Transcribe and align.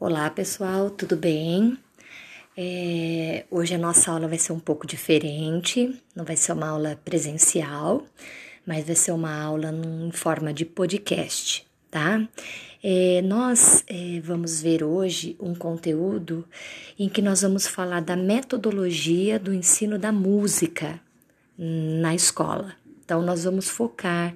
Olá 0.00 0.28
pessoal, 0.28 0.90
tudo 0.90 1.14
bem? 1.14 1.78
É, 2.56 3.44
hoje 3.48 3.76
a 3.76 3.78
nossa 3.78 4.10
aula 4.10 4.26
vai 4.26 4.38
ser 4.38 4.52
um 4.52 4.58
pouco 4.58 4.88
diferente, 4.88 6.02
não 6.16 6.24
vai 6.24 6.34
ser 6.34 6.50
uma 6.50 6.66
aula 6.66 7.00
presencial, 7.04 8.04
mas 8.66 8.84
vai 8.84 8.96
ser 8.96 9.12
uma 9.12 9.32
aula 9.40 9.72
em 9.72 10.10
forma 10.10 10.52
de 10.52 10.64
podcast, 10.64 11.64
tá? 11.92 12.26
É, 12.82 13.22
nós 13.22 13.84
é, 13.86 14.20
vamos 14.20 14.60
ver 14.60 14.82
hoje 14.82 15.36
um 15.38 15.54
conteúdo 15.54 16.44
em 16.98 17.08
que 17.08 17.22
nós 17.22 17.42
vamos 17.42 17.68
falar 17.68 18.00
da 18.00 18.16
metodologia 18.16 19.38
do 19.38 19.54
ensino 19.54 19.96
da 19.96 20.10
música 20.10 21.00
na 21.56 22.12
escola. 22.16 22.74
Então, 23.04 23.22
nós 23.22 23.44
vamos 23.44 23.68
focar 23.68 24.34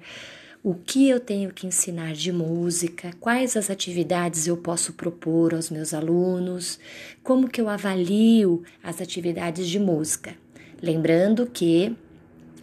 o 0.69 0.75
que 0.75 1.09
eu 1.09 1.19
tenho 1.19 1.51
que 1.51 1.67
ensinar 1.67 2.13
de 2.13 2.31
música, 2.31 3.11
quais 3.19 3.57
as 3.57 3.71
atividades 3.71 4.47
eu 4.47 4.55
posso 4.55 4.93
propor 4.93 5.55
aos 5.55 5.71
meus 5.71 5.95
alunos, 5.95 6.79
como 7.23 7.49
que 7.49 7.59
eu 7.59 7.71
avalio 7.71 8.63
as 8.85 9.01
atividades 9.01 9.67
de 9.67 9.79
música. 9.79 10.35
Lembrando 10.83 11.47
que 11.47 11.97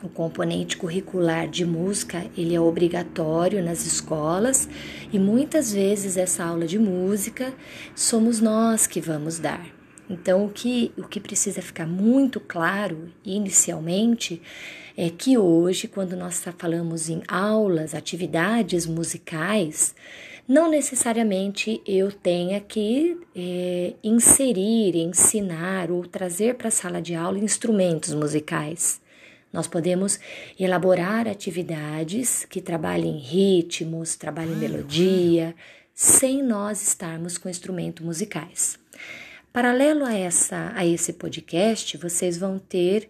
o 0.04 0.08
componente 0.08 0.78
curricular 0.78 1.50
de 1.50 1.66
música, 1.66 2.24
ele 2.38 2.54
é 2.54 2.62
obrigatório 2.62 3.64
nas 3.64 3.88
escolas 3.88 4.70
e 5.12 5.18
muitas 5.18 5.74
vezes 5.74 6.16
essa 6.16 6.44
aula 6.44 6.68
de 6.68 6.78
música 6.78 7.56
somos 7.96 8.40
nós 8.40 8.86
que 8.86 9.02
vamos 9.02 9.40
dar. 9.40 9.66
Então, 10.08 10.46
o 10.46 10.50
que, 10.50 10.92
o 10.96 11.08
que 11.08 11.20
precisa 11.20 11.60
ficar 11.60 11.88
muito 11.88 12.40
claro 12.40 13.10
inicialmente 13.26 14.40
é 14.98 15.10
que 15.10 15.38
hoje, 15.38 15.88
quando 15.88 16.16
nós 16.16 16.44
falamos 16.58 17.10
em 17.10 17.22
aulas, 17.28 17.94
atividades 17.94 18.86
musicais, 18.86 19.94
não 20.48 20.70
necessariamente 20.70 21.82
eu 21.86 22.12
tenha 22.12 22.62
que 22.62 23.18
é, 23.36 23.94
inserir, 24.04 24.96
ensinar 24.96 25.90
ou 25.92 26.06
trazer 26.06 26.56
para 26.56 26.68
a 26.68 26.72
sala 26.72 27.02
de 27.02 27.16
aula 27.16 27.40
instrumentos 27.40 28.14
musicais. 28.14 29.02
Nós 29.52 29.68
podemos 29.68 30.20
elaborar 30.60 31.28
atividades 31.28 32.46
que 32.46 32.62
trabalhem 32.62 33.18
ritmos, 33.18 34.16
trabalhem 34.16 34.56
melodia, 34.56 35.56
sem 35.94 36.44
nós 36.44 36.86
estarmos 36.86 37.38
com 37.38 37.50
instrumentos 37.50 38.06
musicais. 38.06 38.78
Paralelo 39.56 40.04
a, 40.04 40.14
essa, 40.14 40.74
a 40.76 40.86
esse 40.86 41.14
podcast, 41.14 41.96
vocês 41.96 42.38
vão 42.38 42.60
ter 42.60 43.08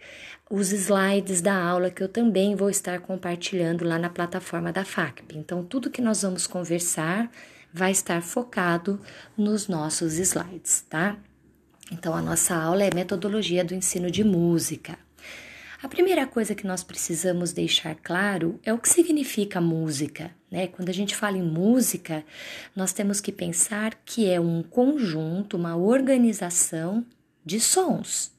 os 0.47 0.71
slides 0.71 1.41
da 1.41 1.59
aula 1.59 1.89
que 1.89 2.03
eu 2.03 2.07
também 2.07 2.55
vou 2.55 2.69
estar 2.69 2.99
compartilhando 2.99 3.83
lá 3.83 3.97
na 3.97 4.11
plataforma 4.11 4.71
da 4.71 4.85
FACP. 4.85 5.39
Então, 5.39 5.65
tudo 5.65 5.89
que 5.89 6.03
nós 6.03 6.21
vamos 6.21 6.45
conversar 6.45 7.31
vai 7.73 7.89
estar 7.89 8.21
focado 8.21 9.01
nos 9.35 9.67
nossos 9.67 10.19
slides, 10.19 10.85
tá? 10.87 11.17
Então, 11.91 12.13
a 12.13 12.21
nossa 12.21 12.55
aula 12.55 12.83
é 12.83 12.93
metodologia 12.93 13.65
do 13.65 13.73
ensino 13.73 14.11
de 14.11 14.23
música. 14.23 14.99
A 15.85 15.87
primeira 15.87 16.25
coisa 16.25 16.55
que 16.55 16.65
nós 16.65 16.83
precisamos 16.83 17.53
deixar 17.53 17.93
claro 17.93 18.59
é 18.63 18.73
o 18.73 18.77
que 18.79 18.89
significa 18.89 19.61
música. 19.61 20.31
Né? 20.49 20.65
Quando 20.65 20.89
a 20.89 20.91
gente 20.91 21.15
fala 21.15 21.37
em 21.37 21.43
música, 21.43 22.25
nós 22.75 22.91
temos 22.91 23.21
que 23.21 23.31
pensar 23.31 23.93
que 24.03 24.27
é 24.27 24.39
um 24.39 24.63
conjunto, 24.63 25.55
uma 25.55 25.75
organização 25.75 27.05
de 27.45 27.59
sons. 27.59 28.31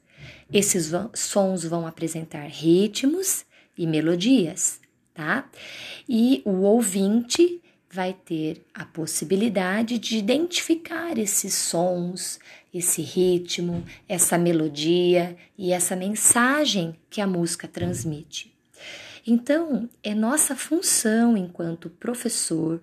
Esses 0.53 0.91
sons 1.15 1.63
vão 1.63 1.87
apresentar 1.87 2.49
ritmos 2.49 3.47
e 3.79 3.87
melodias, 3.87 4.81
tá? 5.15 5.49
E 6.09 6.43
o 6.45 6.63
ouvinte 6.63 7.63
vai 7.89 8.13
ter 8.13 8.67
a 8.75 8.85
possibilidade 8.85 10.01
de 10.01 10.19
identificar 10.19 11.17
esses 11.17 11.55
sons, 11.55 12.41
esse 12.79 13.03
ritmo, 13.03 13.85
essa 14.09 14.37
melodia 14.37 15.37
e 15.57 15.73
essa 15.73 15.97
mensagem 15.97 16.97
que 17.09 17.21
a 17.21 17.27
música 17.27 17.67
transmite. 17.67 18.55
Então, 19.27 19.89
é 20.03 20.15
nossa 20.15 20.55
função 20.55 21.37
enquanto 21.37 21.91
professor 21.91 22.81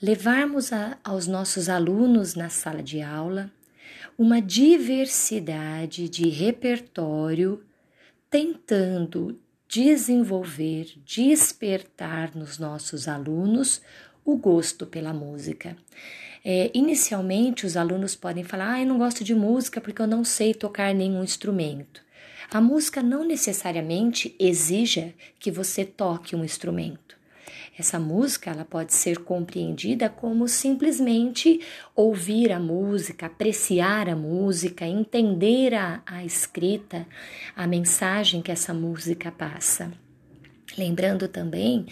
levarmos 0.00 0.72
a, 0.72 0.98
aos 1.02 1.26
nossos 1.26 1.68
alunos 1.68 2.34
na 2.34 2.48
sala 2.48 2.82
de 2.82 3.00
aula 3.00 3.50
uma 4.18 4.40
diversidade 4.42 6.08
de 6.08 6.28
repertório, 6.28 7.64
tentando 8.28 9.40
desenvolver, 9.66 10.92
despertar 11.04 12.36
nos 12.36 12.58
nossos 12.58 13.08
alunos 13.08 13.80
o 14.24 14.36
gosto 14.36 14.86
pela 14.86 15.12
música. 15.12 15.76
É, 16.44 16.70
inicialmente, 16.74 17.66
os 17.66 17.76
alunos 17.76 18.16
podem 18.16 18.44
falar: 18.44 18.74
ah, 18.74 18.80
eu 18.80 18.86
não 18.86 18.98
gosto 18.98 19.22
de 19.22 19.34
música 19.34 19.80
porque 19.80 20.02
eu 20.02 20.06
não 20.06 20.24
sei 20.24 20.52
tocar 20.52 20.94
nenhum 20.94 21.22
instrumento. 21.22 22.02
A 22.50 22.60
música 22.60 23.02
não 23.02 23.24
necessariamente 23.24 24.34
exija 24.38 25.14
que 25.38 25.50
você 25.50 25.84
toque 25.84 26.36
um 26.36 26.44
instrumento. 26.44 27.16
Essa 27.78 27.98
música 27.98 28.50
ela 28.50 28.64
pode 28.64 28.92
ser 28.92 29.20
compreendida 29.20 30.10
como 30.10 30.46
simplesmente 30.46 31.60
ouvir 31.96 32.52
a 32.52 32.60
música, 32.60 33.26
apreciar 33.26 34.10
a 34.10 34.16
música, 34.16 34.86
entender 34.86 35.72
a, 35.72 36.02
a 36.04 36.22
escrita, 36.22 37.06
a 37.56 37.66
mensagem 37.66 38.42
que 38.42 38.52
essa 38.52 38.74
música 38.74 39.32
passa. 39.32 39.90
Lembrando 40.76 41.28
também 41.28 41.86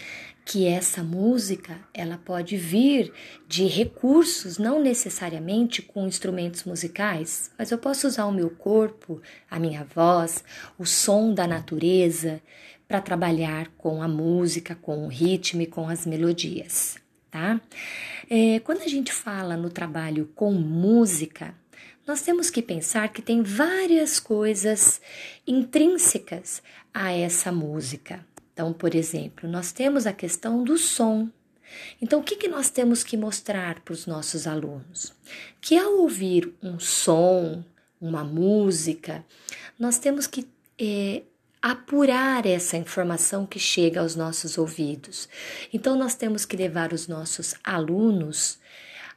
que 0.45 0.67
essa 0.67 1.03
música 1.03 1.79
ela 1.93 2.17
pode 2.17 2.57
vir 2.57 3.13
de 3.47 3.65
recursos, 3.65 4.57
não 4.57 4.81
necessariamente 4.81 5.81
com 5.81 6.07
instrumentos 6.07 6.63
musicais, 6.63 7.51
mas 7.57 7.71
eu 7.71 7.77
posso 7.77 8.07
usar 8.07 8.25
o 8.25 8.31
meu 8.31 8.49
corpo, 8.49 9.21
a 9.49 9.59
minha 9.59 9.83
voz, 9.83 10.43
o 10.77 10.85
som 10.85 11.33
da 11.33 11.47
natureza 11.47 12.41
para 12.87 12.99
trabalhar 12.99 13.69
com 13.77 14.01
a 14.03 14.07
música, 14.07 14.75
com 14.75 15.05
o 15.05 15.07
ritmo 15.07 15.61
e 15.61 15.67
com 15.67 15.87
as 15.87 16.05
melodias, 16.05 16.97
tá? 17.29 17.61
É, 18.29 18.59
quando 18.59 18.81
a 18.81 18.87
gente 18.87 19.13
fala 19.13 19.55
no 19.55 19.69
trabalho 19.69 20.29
com 20.35 20.51
música, 20.51 21.55
nós 22.05 22.21
temos 22.21 22.49
que 22.49 22.61
pensar 22.61 23.07
que 23.09 23.21
tem 23.21 23.41
várias 23.41 24.19
coisas 24.19 24.99
intrínsecas 25.47 26.61
a 26.93 27.13
essa 27.13 27.51
música. 27.51 28.25
Então, 28.53 28.73
por 28.73 28.93
exemplo, 28.93 29.49
nós 29.49 29.71
temos 29.71 30.05
a 30.05 30.13
questão 30.13 30.63
do 30.63 30.77
som. 30.77 31.29
Então, 32.01 32.19
o 32.19 32.23
que, 32.23 32.35
que 32.35 32.47
nós 32.47 32.69
temos 32.69 33.03
que 33.03 33.15
mostrar 33.15 33.79
para 33.79 33.93
os 33.93 34.05
nossos 34.05 34.45
alunos? 34.45 35.13
Que 35.59 35.77
ao 35.77 35.99
ouvir 35.99 36.53
um 36.61 36.79
som, 36.79 37.63
uma 37.99 38.23
música, 38.23 39.23
nós 39.79 39.97
temos 39.97 40.27
que 40.27 40.47
é, 40.77 41.23
apurar 41.61 42.45
essa 42.45 42.75
informação 42.75 43.45
que 43.45 43.59
chega 43.59 44.01
aos 44.01 44.15
nossos 44.15 44.57
ouvidos. 44.57 45.29
Então, 45.71 45.97
nós 45.97 46.15
temos 46.15 46.43
que 46.43 46.57
levar 46.57 46.91
os 46.91 47.07
nossos 47.07 47.55
alunos 47.63 48.59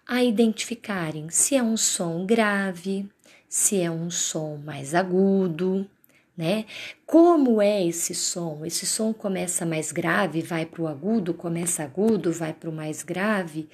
a 0.07 0.23
identificarem 0.23 1.31
se 1.31 1.57
é 1.57 1.63
um 1.63 1.77
som 1.77 2.27
grave, 2.27 3.09
se 3.49 3.81
é 3.81 3.91
um 3.91 4.11
som 4.11 4.59
mais 4.59 4.95
agudo, 4.95 5.89
né? 6.37 6.65
Como 7.07 7.63
é 7.63 7.87
esse 7.87 8.15
som? 8.15 8.65
Esse 8.65 8.87
som 8.87 9.13
começa 9.13 9.65
mais 9.65 9.93
grave, 9.93 10.43
vai 10.43 10.67
para 10.67 10.83
o 10.83 10.89
agudo, 10.89 11.35
começa 11.35 11.83
agudo, 11.83 12.33
vai 12.33 12.53
para 12.53 12.71
o 12.71 12.73
mais 12.73 13.03
grave. 13.03 13.69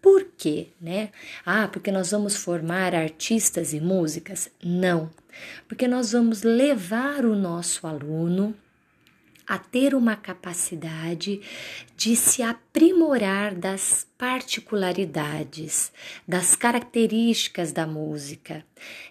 Por 0.00 0.24
quê, 0.36 0.68
né? 0.80 1.10
Ah, 1.44 1.68
porque 1.68 1.90
nós 1.90 2.10
vamos 2.10 2.36
formar 2.36 2.94
artistas 2.94 3.72
e 3.72 3.80
músicas? 3.80 4.50
Não, 4.62 5.10
porque 5.66 5.88
nós 5.88 6.12
vamos 6.12 6.42
levar 6.42 7.24
o 7.24 7.34
nosso 7.34 7.86
aluno 7.86 8.54
a 9.46 9.58
ter 9.58 9.94
uma 9.94 10.16
capacidade 10.16 11.40
de 11.96 12.16
se 12.16 12.42
aprimorar 12.42 13.54
das 13.54 14.06
particularidades, 14.18 15.92
das 16.26 16.56
características 16.56 17.70
da 17.70 17.86
música, 17.86 18.64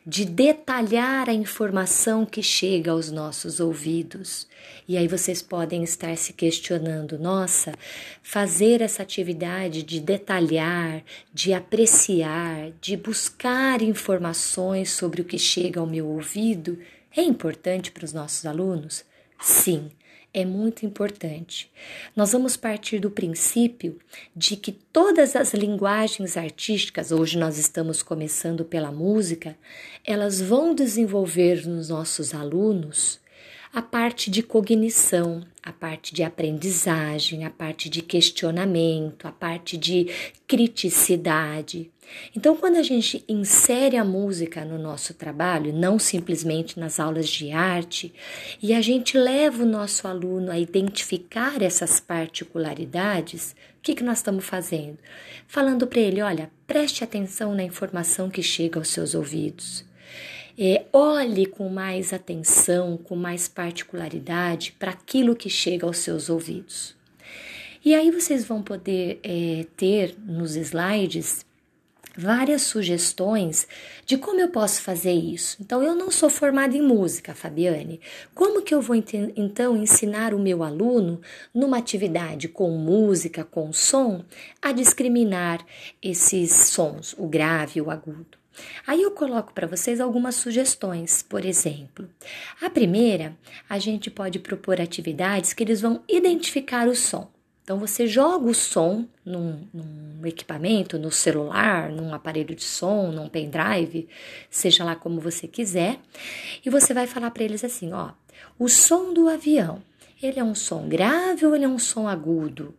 de 0.06 0.26
detalhar 0.26 1.30
a 1.30 1.34
informação 1.34 2.26
que 2.26 2.44
chega 2.44 2.92
aos 2.92 3.10
nossos 3.10 3.60
ouvidos. 3.60 4.48
E 4.88 4.98
aí 4.98 5.08
vocês 5.08 5.42
podem 5.42 5.84
estar 5.84 6.16
se 6.18 6.34
questionando: 6.34 7.18
nossa, 7.18 7.74
fazer 8.22 8.82
essa 8.82 9.04
atividade 9.04 9.84
de 9.84 10.00
detalhar, 10.00 11.02
de 11.34 11.54
apreciar, 11.54 12.72
de 12.82 12.98
buscar 12.98 13.82
informações 13.82 14.92
sobre 14.92 15.22
o 15.22 15.26
que 15.26 15.40
chega 15.40 15.80
ao 15.80 15.88
meu 15.88 16.08
ouvido 16.08 16.78
é 17.18 17.22
importante 17.22 17.92
para 17.92 18.04
os 18.04 18.12
nossos 18.12 18.46
alunos? 18.46 19.06
Sim 19.40 19.90
é 20.36 20.44
muito 20.44 20.86
importante. 20.86 21.72
Nós 22.14 22.34
vamos 22.34 22.58
partir 22.58 23.00
do 23.00 23.10
princípio 23.10 23.98
de 24.36 24.58
que 24.58 24.74
todas 24.74 25.34
as 25.34 25.54
linguagens 25.54 26.36
artísticas, 26.36 27.14
hoje 27.14 27.38
nós 27.38 27.58
estamos 27.58 28.04
começando 28.04 28.66
pela 28.66 28.92
música, 28.92 29.58
elas 30.04 30.42
vão 30.42 30.76
desenvolver 30.76 31.66
nos 31.66 31.88
nossos 31.88 32.34
alunos 32.34 33.24
a 33.76 33.82
parte 33.82 34.32
de 34.32 34.42
cognição, 34.42 35.44
a 35.62 35.74
parte 35.74 36.16
de 36.16 36.24
aprendizagem, 36.24 37.44
a 37.44 37.50
parte 37.50 37.90
de 37.90 38.02
questionamento, 38.02 39.28
a 39.28 39.34
parte 39.34 39.76
de 39.76 40.08
criticidade. 40.48 41.92
Então, 42.34 42.56
quando 42.56 42.78
a 42.78 42.82
gente 42.82 43.26
insere 43.28 43.98
a 43.98 44.06
música 44.06 44.64
no 44.64 44.78
nosso 44.78 45.14
trabalho, 45.14 45.74
não 45.74 46.00
simplesmente 46.00 46.80
nas 46.80 47.02
aulas 47.02 47.28
de 47.28 47.52
arte, 47.52 48.14
e 48.64 48.74
a 48.74 48.80
gente 48.80 49.18
leva 49.18 49.64
o 49.64 49.68
nosso 49.68 50.08
aluno 50.08 50.52
a 50.52 50.58
identificar 50.58 51.62
essas 51.62 52.00
particularidades, 52.00 53.58
o 53.78 53.82
que, 53.82 53.94
que 53.94 54.04
nós 54.06 54.20
estamos 54.20 54.46
fazendo? 54.46 55.00
Falando 55.48 55.86
para 55.86 56.00
ele: 56.00 56.22
olha, 56.22 56.50
preste 56.66 57.04
atenção 57.04 57.54
na 57.54 57.64
informação 57.64 58.30
que 58.30 58.42
chega 58.42 58.80
aos 58.80 58.88
seus 58.88 59.14
ouvidos. 59.14 59.84
É, 60.58 60.86
olhe 60.94 61.46
com 61.46 61.68
mais 61.68 62.14
atenção, 62.14 62.98
com 62.98 63.16
mais 63.16 63.48
particularidade 63.48 64.72
para 64.80 64.92
aquilo 64.92 65.36
que 65.36 65.50
chega 65.50 65.86
aos 65.86 65.98
seus 65.98 66.30
ouvidos. 66.30 66.96
E 67.84 67.94
aí 67.94 68.10
vocês 68.10 68.46
vão 68.46 68.64
poder 68.64 69.20
é, 69.22 69.66
ter 69.76 70.16
nos 70.26 70.56
slides 70.56 71.46
várias 72.18 72.62
sugestões 72.62 73.68
de 74.06 74.18
como 74.18 74.40
eu 74.40 74.50
posso 74.50 74.82
fazer 74.82 75.12
isso. 75.12 75.58
Então, 75.60 75.84
eu 75.84 75.94
não 75.94 76.10
sou 76.10 76.30
formada 76.30 76.76
em 76.76 76.82
música, 76.82 77.36
Fabiane. 77.36 78.00
Como 78.34 78.62
que 78.62 78.74
eu 78.74 78.82
vou 78.82 78.96
então 79.36 79.76
ensinar 79.76 80.34
o 80.34 80.40
meu 80.40 80.64
aluno, 80.64 81.22
numa 81.54 81.78
atividade 81.78 82.48
com 82.48 82.70
música, 82.72 83.44
com 83.44 83.74
som, 83.74 84.24
a 84.62 84.72
discriminar 84.72 85.66
esses 86.02 86.52
sons, 86.52 87.14
o 87.18 87.28
grave 87.28 87.80
e 87.80 87.82
o 87.82 87.92
agudo? 87.92 88.45
Aí 88.86 89.02
eu 89.02 89.12
coloco 89.12 89.54
para 89.54 89.68
vocês 89.68 90.00
algumas 90.00 90.36
sugestões, 90.36 91.22
por 91.22 91.46
exemplo. 91.46 92.10
A 92.62 92.70
primeira, 92.70 93.36
a 93.70 93.80
gente 93.80 94.10
pode 94.10 94.40
propor 94.40 94.80
atividades 94.80 95.54
que 95.54 95.64
eles 95.64 95.82
vão 95.82 96.02
identificar 96.08 96.88
o 96.88 96.96
som. 96.96 97.30
Então 97.66 97.80
você 97.80 98.06
joga 98.06 98.46
o 98.46 98.54
som 98.54 99.08
num, 99.26 99.68
num, 99.74 100.24
equipamento, 100.24 101.00
no 101.00 101.12
celular, 101.12 101.90
num 101.90 102.14
aparelho 102.14 102.54
de 102.54 102.64
som, 102.64 103.12
num 103.12 103.28
pendrive, 103.28 104.08
seja 104.52 104.84
lá 104.84 104.96
como 104.96 105.20
você 105.20 105.48
quiser, 105.48 106.00
e 106.64 106.70
você 106.70 106.94
vai 106.94 107.08
falar 107.08 107.32
para 107.32 107.44
eles 107.44 107.64
assim: 107.64 107.92
ó, 107.92 108.12
o 108.60 108.70
som 108.70 109.12
do 109.12 109.28
avião, 109.28 109.82
ele 110.22 110.40
é 110.40 110.44
um 110.44 110.54
som 110.54 110.88
grave 110.88 111.44
ou 111.44 111.56
ele 111.56 111.66
é 111.66 111.68
um 111.68 111.80
som 111.80 112.08
agudo? 112.08 112.72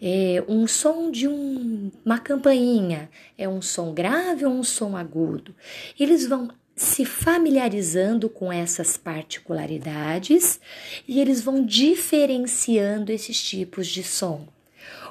É, 0.00 0.42
um 0.48 0.66
som 0.66 1.10
de 1.10 1.26
um, 1.26 1.90
uma 2.04 2.18
campainha 2.18 3.10
é 3.36 3.48
um 3.48 3.60
som 3.60 3.92
grave 3.92 4.44
ou 4.44 4.52
um 4.52 4.62
som 4.62 4.96
agudo? 4.96 5.54
Eles 5.98 6.26
vão 6.26 6.48
se 6.76 7.04
familiarizando 7.04 8.28
com 8.28 8.52
essas 8.52 8.96
particularidades 8.96 10.60
e 11.06 11.20
eles 11.20 11.40
vão 11.40 11.64
diferenciando 11.64 13.10
esses 13.10 13.42
tipos 13.42 13.88
de 13.88 14.04
som. 14.04 14.46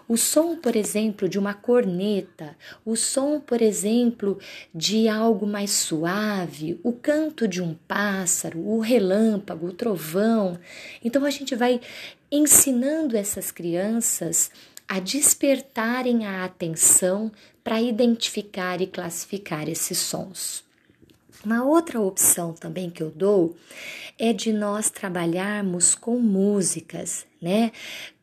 O 0.07 0.15
som, 0.15 0.55
por 0.55 0.77
exemplo, 0.77 1.27
de 1.27 1.37
uma 1.37 1.53
corneta, 1.53 2.55
o 2.85 2.95
som, 2.95 3.41
por 3.41 3.61
exemplo, 3.61 4.39
de 4.73 5.09
algo 5.09 5.45
mais 5.45 5.71
suave, 5.71 6.79
o 6.81 6.93
canto 6.93 7.45
de 7.45 7.61
um 7.61 7.73
pássaro, 7.73 8.65
o 8.65 8.79
relâmpago, 8.79 9.67
o 9.67 9.73
trovão. 9.73 10.57
Então 11.03 11.25
a 11.25 11.29
gente 11.29 11.53
vai 11.55 11.81
ensinando 12.31 13.17
essas 13.17 13.51
crianças 13.51 14.49
a 14.87 14.99
despertarem 14.99 16.25
a 16.25 16.45
atenção 16.45 17.31
para 17.63 17.81
identificar 17.81 18.81
e 18.81 18.87
classificar 18.87 19.67
esses 19.67 19.97
sons. 19.97 20.63
Uma 21.45 21.63
outra 21.63 21.99
opção 21.99 22.53
também 22.53 22.89
que 22.89 23.03
eu 23.03 23.11
dou 23.11 23.55
é 24.17 24.33
de 24.33 24.51
nós 24.51 24.89
trabalharmos 24.89 25.93
com 25.93 26.17
músicas, 26.17 27.25
né? 27.41 27.71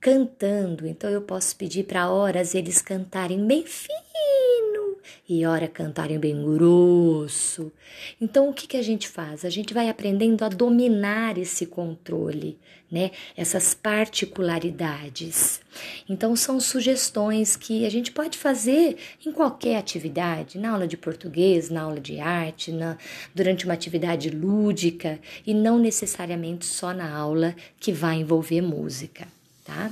Cantando. 0.01 0.87
Então 0.87 1.09
eu 1.11 1.23
posso 1.23 1.55
pedir 1.57 1.85
para 1.85 2.11
horas 2.11 2.55
eles 2.55 2.83
cantarem 2.83 3.47
bem 3.47 3.65
fino 3.65 4.94
e 5.29 5.45
hora 5.45 5.69
cantarem 5.69 6.19
bem 6.19 6.45
grosso. 6.45 7.73
Então 8.21 8.49
o 8.49 8.53
que 8.53 8.67
que 8.67 8.77
a 8.77 8.83
gente 8.83 9.09
faz? 9.09 9.45
A 9.45 9.51
gente 9.51 9.75
vai 9.75 9.89
aprendendo 9.89 10.45
a 10.45 10.49
dominar 10.49 11.39
esse 11.39 11.67
controle, 11.67 12.59
né? 12.91 13.11
Essas 13.37 13.75
particularidades. 13.75 15.61
Então 16.09 16.37
são 16.37 16.61
sugestões 16.61 17.57
que 17.57 17.85
a 17.85 17.91
gente 17.91 18.13
pode 18.13 18.39
fazer 18.39 18.97
em 19.25 19.33
qualquer 19.33 19.77
atividade, 19.77 20.59
na 20.59 20.71
aula 20.71 20.87
de 20.87 20.97
português, 20.97 21.71
na 21.71 21.83
aula 21.83 22.01
de 22.01 22.21
arte, 22.21 22.71
na, 22.73 22.97
durante 23.35 23.65
uma 23.65 23.75
atividade 23.75 24.31
lúdica 24.31 25.19
e 25.47 25.53
não 25.53 25.79
necessariamente 25.79 26.67
só 26.67 26.93
na 26.93 27.15
aula 27.15 27.55
que 27.81 27.93
vai 27.93 28.17
envolver 28.17 28.61
música, 28.61 29.27
tá? 29.65 29.91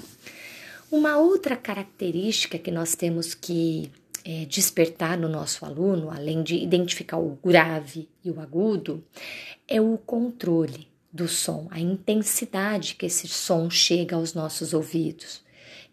Uma 0.90 1.16
outra 1.16 1.56
característica 1.56 2.58
que 2.58 2.70
nós 2.70 2.94
temos 2.94 3.34
que 3.34 3.90
é, 4.24 4.44
despertar 4.44 5.18
no 5.18 5.28
nosso 5.28 5.64
aluno, 5.64 6.10
além 6.10 6.42
de 6.42 6.56
identificar 6.56 7.18
o 7.18 7.38
grave 7.44 8.08
e 8.24 8.30
o 8.30 8.40
agudo, 8.40 9.04
é 9.68 9.80
o 9.80 9.98
controle 9.98 10.88
do 11.12 11.28
som, 11.28 11.68
a 11.70 11.78
intensidade 11.78 12.94
que 12.94 13.06
esse 13.06 13.28
som 13.28 13.68
chega 13.68 14.16
aos 14.16 14.32
nossos 14.32 14.72
ouvidos. 14.72 15.42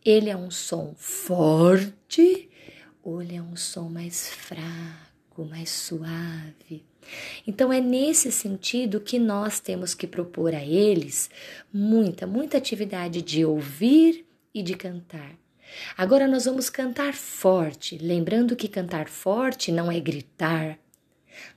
Ele 0.03 0.29
é 0.29 0.37
um 0.37 0.49
som 0.49 0.93
forte 0.97 2.49
ou 3.03 3.21
ele 3.21 3.35
é 3.35 3.41
um 3.41 3.55
som 3.55 3.89
mais 3.89 4.29
fraco, 4.29 5.45
mais 5.49 5.69
suave? 5.69 6.85
Então 7.45 7.73
é 7.73 7.81
nesse 7.81 8.31
sentido 8.31 9.01
que 9.01 9.19
nós 9.19 9.59
temos 9.59 9.93
que 9.93 10.07
propor 10.07 10.53
a 10.53 10.63
eles 10.63 11.29
muita, 11.73 12.25
muita 12.27 12.57
atividade 12.57 13.21
de 13.21 13.43
ouvir 13.43 14.25
e 14.53 14.61
de 14.61 14.75
cantar. 14.75 15.35
Agora 15.97 16.27
nós 16.27 16.45
vamos 16.45 16.69
cantar 16.69 17.13
forte, 17.13 17.97
lembrando 17.97 18.55
que 18.55 18.67
cantar 18.67 19.07
forte 19.07 19.71
não 19.71 19.91
é 19.91 19.99
gritar, 19.99 20.77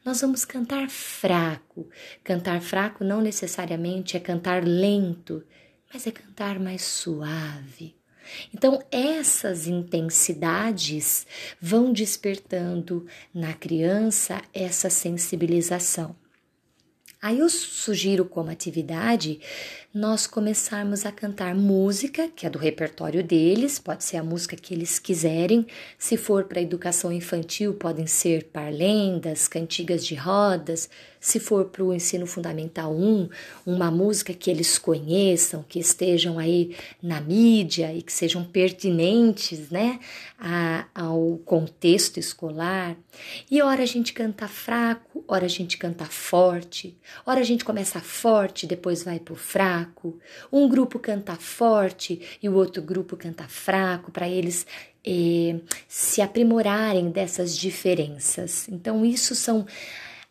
nós 0.04 0.20
vamos 0.20 0.44
cantar 0.44 0.88
fraco. 0.88 1.88
Cantar 2.22 2.60
fraco 2.60 3.04
não 3.04 3.20
necessariamente 3.20 4.16
é 4.16 4.20
cantar 4.20 4.64
lento, 4.64 5.44
mas 5.92 6.06
é 6.06 6.10
cantar 6.10 6.58
mais 6.58 6.82
suave. 6.82 7.96
Então, 8.54 8.80
essas 8.90 9.66
intensidades 9.66 11.26
vão 11.60 11.92
despertando 11.92 13.06
na 13.34 13.52
criança 13.52 14.40
essa 14.54 14.88
sensibilização. 14.88 16.16
Aí 17.20 17.38
eu 17.38 17.48
sugiro 17.48 18.24
como 18.24 18.50
atividade 18.50 19.40
nós 19.94 20.26
começarmos 20.26 21.04
a 21.04 21.12
cantar 21.12 21.54
música, 21.54 22.26
que 22.34 22.46
é 22.46 22.50
do 22.50 22.58
repertório 22.58 23.22
deles, 23.22 23.78
pode 23.78 24.04
ser 24.04 24.16
a 24.16 24.22
música 24.22 24.56
que 24.56 24.72
eles 24.72 24.98
quiserem. 24.98 25.66
Se 25.98 26.16
for 26.16 26.44
para 26.44 26.62
educação 26.62 27.12
infantil, 27.12 27.74
podem 27.74 28.06
ser 28.06 28.44
parlendas, 28.44 29.46
cantigas 29.46 30.06
de 30.06 30.14
rodas. 30.14 30.88
Se 31.20 31.38
for 31.38 31.66
para 31.66 31.84
o 31.84 31.92
ensino 31.92 32.26
fundamental 32.26 32.92
1, 32.92 33.28
uma 33.66 33.90
música 33.90 34.32
que 34.32 34.50
eles 34.50 34.78
conheçam, 34.78 35.62
que 35.62 35.78
estejam 35.78 36.38
aí 36.38 36.74
na 37.00 37.20
mídia 37.20 37.94
e 37.94 38.00
que 38.00 38.12
sejam 38.12 38.42
pertinentes 38.44 39.70
né, 39.70 40.00
a, 40.38 40.86
ao 40.94 41.38
contexto 41.44 42.18
escolar. 42.18 42.96
E 43.50 43.60
hora 43.60 43.82
a 43.82 43.86
gente 43.86 44.14
canta 44.14 44.48
fraco, 44.48 45.22
hora 45.28 45.44
a 45.44 45.48
gente 45.48 45.76
canta 45.76 46.06
forte, 46.06 46.96
hora 47.26 47.40
a 47.40 47.44
gente 47.44 47.64
começa 47.64 48.00
forte, 48.00 48.66
depois 48.66 49.04
vai 49.04 49.20
para 49.20 49.34
o 49.34 49.36
fraco 49.36 49.81
fraco. 49.82 50.18
Um 50.50 50.68
grupo 50.68 50.98
canta 50.98 51.34
forte 51.34 52.38
e 52.42 52.48
o 52.48 52.54
outro 52.54 52.82
grupo 52.82 53.16
canta 53.16 53.44
fraco, 53.44 54.10
para 54.10 54.28
eles 54.28 54.66
eh, 55.04 55.60
se 55.88 56.22
aprimorarem 56.22 57.10
dessas 57.10 57.56
diferenças. 57.56 58.68
Então, 58.68 59.04
isso 59.04 59.34
são 59.34 59.66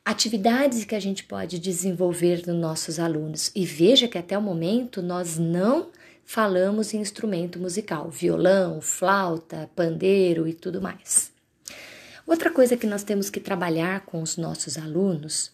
atividades 0.03 0.85
que 0.85 0.95
a 0.95 0.99
gente 0.99 1.23
pode 1.23 1.59
desenvolver 1.59 2.43
nos 2.47 2.55
nossos 2.55 2.99
alunos. 2.99 3.51
E 3.55 3.65
veja 3.65 4.07
que 4.07 4.17
até 4.17 4.37
o 4.37 4.41
momento 4.41 5.01
nós 5.01 5.37
não 5.37 5.89
falamos 6.23 6.93
em 6.93 7.01
instrumento 7.01 7.59
musical, 7.59 8.09
violão, 8.09 8.81
flauta, 8.81 9.69
pandeiro 9.75 10.47
e 10.47 10.53
tudo 10.53 10.81
mais. 10.81 11.31
Outra 12.25 12.49
coisa 12.49 12.77
que 12.77 12.87
nós 12.87 13.03
temos 13.03 13.29
que 13.29 13.39
trabalhar 13.39 14.01
com 14.05 14.21
os 14.21 14.37
nossos 14.37 14.77
alunos 14.77 15.51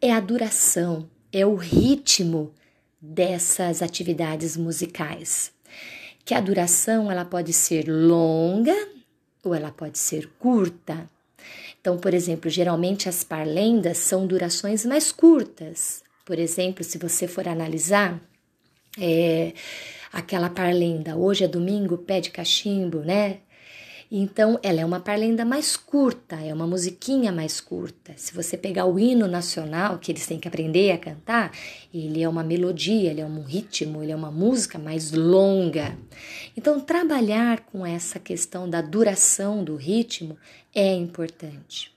é 0.00 0.12
a 0.12 0.20
duração, 0.20 1.08
é 1.32 1.44
o 1.44 1.56
ritmo 1.56 2.52
dessas 3.00 3.82
atividades 3.82 4.56
musicais, 4.56 5.52
que 6.24 6.34
a 6.34 6.40
duração 6.40 7.10
ela 7.10 7.24
pode 7.24 7.52
ser 7.52 7.88
longa 7.88 8.76
ou 9.42 9.54
ela 9.54 9.70
pode 9.70 9.98
ser 9.98 10.28
curta. 10.38 11.08
Então, 11.80 11.96
por 11.96 12.12
exemplo, 12.12 12.50
geralmente 12.50 13.08
as 13.08 13.24
parlendas 13.24 13.98
são 13.98 14.26
durações 14.26 14.84
mais 14.84 15.10
curtas. 15.10 16.02
Por 16.26 16.38
exemplo, 16.38 16.84
se 16.84 16.98
você 16.98 17.26
for 17.26 17.48
analisar 17.48 18.20
é, 18.98 19.54
aquela 20.12 20.50
parlenda, 20.50 21.16
hoje 21.16 21.44
é 21.44 21.48
domingo, 21.48 21.96
pé 21.96 22.20
de 22.20 22.30
cachimbo, 22.30 22.98
né? 22.98 23.38
Então, 24.12 24.58
ela 24.60 24.80
é 24.80 24.84
uma 24.84 24.98
parlenda 24.98 25.44
mais 25.44 25.76
curta, 25.76 26.34
é 26.34 26.52
uma 26.52 26.66
musiquinha 26.66 27.30
mais 27.30 27.60
curta. 27.60 28.12
Se 28.16 28.34
você 28.34 28.56
pegar 28.56 28.84
o 28.86 28.98
hino 28.98 29.28
nacional, 29.28 29.98
que 29.98 30.10
eles 30.10 30.26
têm 30.26 30.40
que 30.40 30.48
aprender 30.48 30.90
a 30.90 30.98
cantar, 30.98 31.52
ele 31.94 32.20
é 32.20 32.28
uma 32.28 32.42
melodia, 32.42 33.08
ele 33.08 33.20
é 33.20 33.24
um 33.24 33.42
ritmo, 33.42 34.02
ele 34.02 34.10
é 34.10 34.16
uma 34.16 34.32
música 34.32 34.80
mais 34.80 35.12
longa. 35.12 35.96
Então, 36.56 36.80
trabalhar 36.80 37.60
com 37.60 37.86
essa 37.86 38.18
questão 38.18 38.68
da 38.68 38.82
duração 38.82 39.62
do 39.62 39.76
ritmo 39.76 40.36
é 40.74 40.92
importante. 40.92 41.92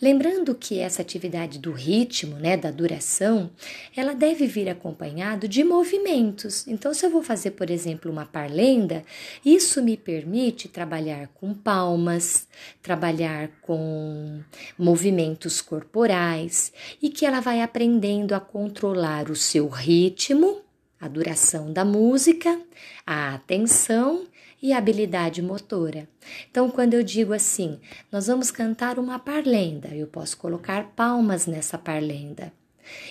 Lembrando 0.00 0.54
que 0.54 0.78
essa 0.78 1.02
atividade 1.02 1.58
do 1.58 1.72
ritmo, 1.72 2.36
né, 2.36 2.56
da 2.56 2.70
duração, 2.70 3.50
ela 3.96 4.14
deve 4.14 4.46
vir 4.46 4.68
acompanhado 4.68 5.48
de 5.48 5.64
movimentos. 5.64 6.66
Então, 6.66 6.92
se 6.92 7.04
eu 7.04 7.10
vou 7.10 7.22
fazer, 7.22 7.52
por 7.52 7.70
exemplo, 7.70 8.10
uma 8.10 8.26
parlenda, 8.26 9.04
isso 9.44 9.82
me 9.82 9.96
permite 9.96 10.68
trabalhar 10.68 11.28
com 11.34 11.54
palmas, 11.54 12.46
trabalhar 12.82 13.50
com 13.62 14.40
movimentos 14.78 15.60
corporais 15.60 16.72
e 17.00 17.08
que 17.08 17.24
ela 17.24 17.40
vai 17.40 17.60
aprendendo 17.60 18.34
a 18.34 18.40
controlar 18.40 19.30
o 19.30 19.36
seu 19.36 19.68
ritmo, 19.68 20.60
a 21.00 21.08
duração 21.08 21.72
da 21.72 21.84
música, 21.84 22.60
a 23.06 23.34
atenção 23.34 24.24
e 24.62 24.72
habilidade 24.72 25.42
motora. 25.42 26.08
Então, 26.48 26.70
quando 26.70 26.94
eu 26.94 27.02
digo 27.02 27.32
assim, 27.32 27.80
nós 28.12 28.28
vamos 28.28 28.50
cantar 28.50 28.98
uma 28.98 29.18
parlenda, 29.18 29.88
eu 29.88 30.06
posso 30.06 30.36
colocar 30.36 30.92
palmas 30.94 31.46
nessa 31.46 31.76
parlenda. 31.76 32.52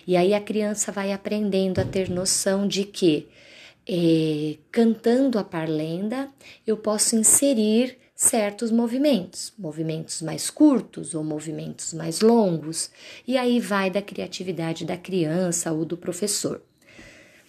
E 0.07 0.15
aí 0.15 0.33
a 0.33 0.39
criança 0.39 0.91
vai 0.91 1.11
aprendendo 1.11 1.79
a 1.79 1.85
ter 1.85 2.09
noção 2.09 2.67
de 2.67 2.85
que, 2.85 3.27
eh, 3.87 4.57
cantando 4.71 5.37
a 5.37 5.43
parlenda, 5.43 6.29
eu 6.65 6.77
posso 6.77 7.15
inserir 7.15 7.97
certos 8.15 8.71
movimentos, 8.71 9.51
movimentos 9.57 10.21
mais 10.21 10.49
curtos 10.49 11.15
ou 11.15 11.23
movimentos 11.23 11.91
mais 11.93 12.21
longos, 12.21 12.91
e 13.27 13.35
aí 13.35 13.59
vai 13.59 13.89
da 13.89 14.01
criatividade 14.01 14.85
da 14.85 14.95
criança 14.95 15.71
ou 15.71 15.83
do 15.83 15.97
professor. 15.97 16.61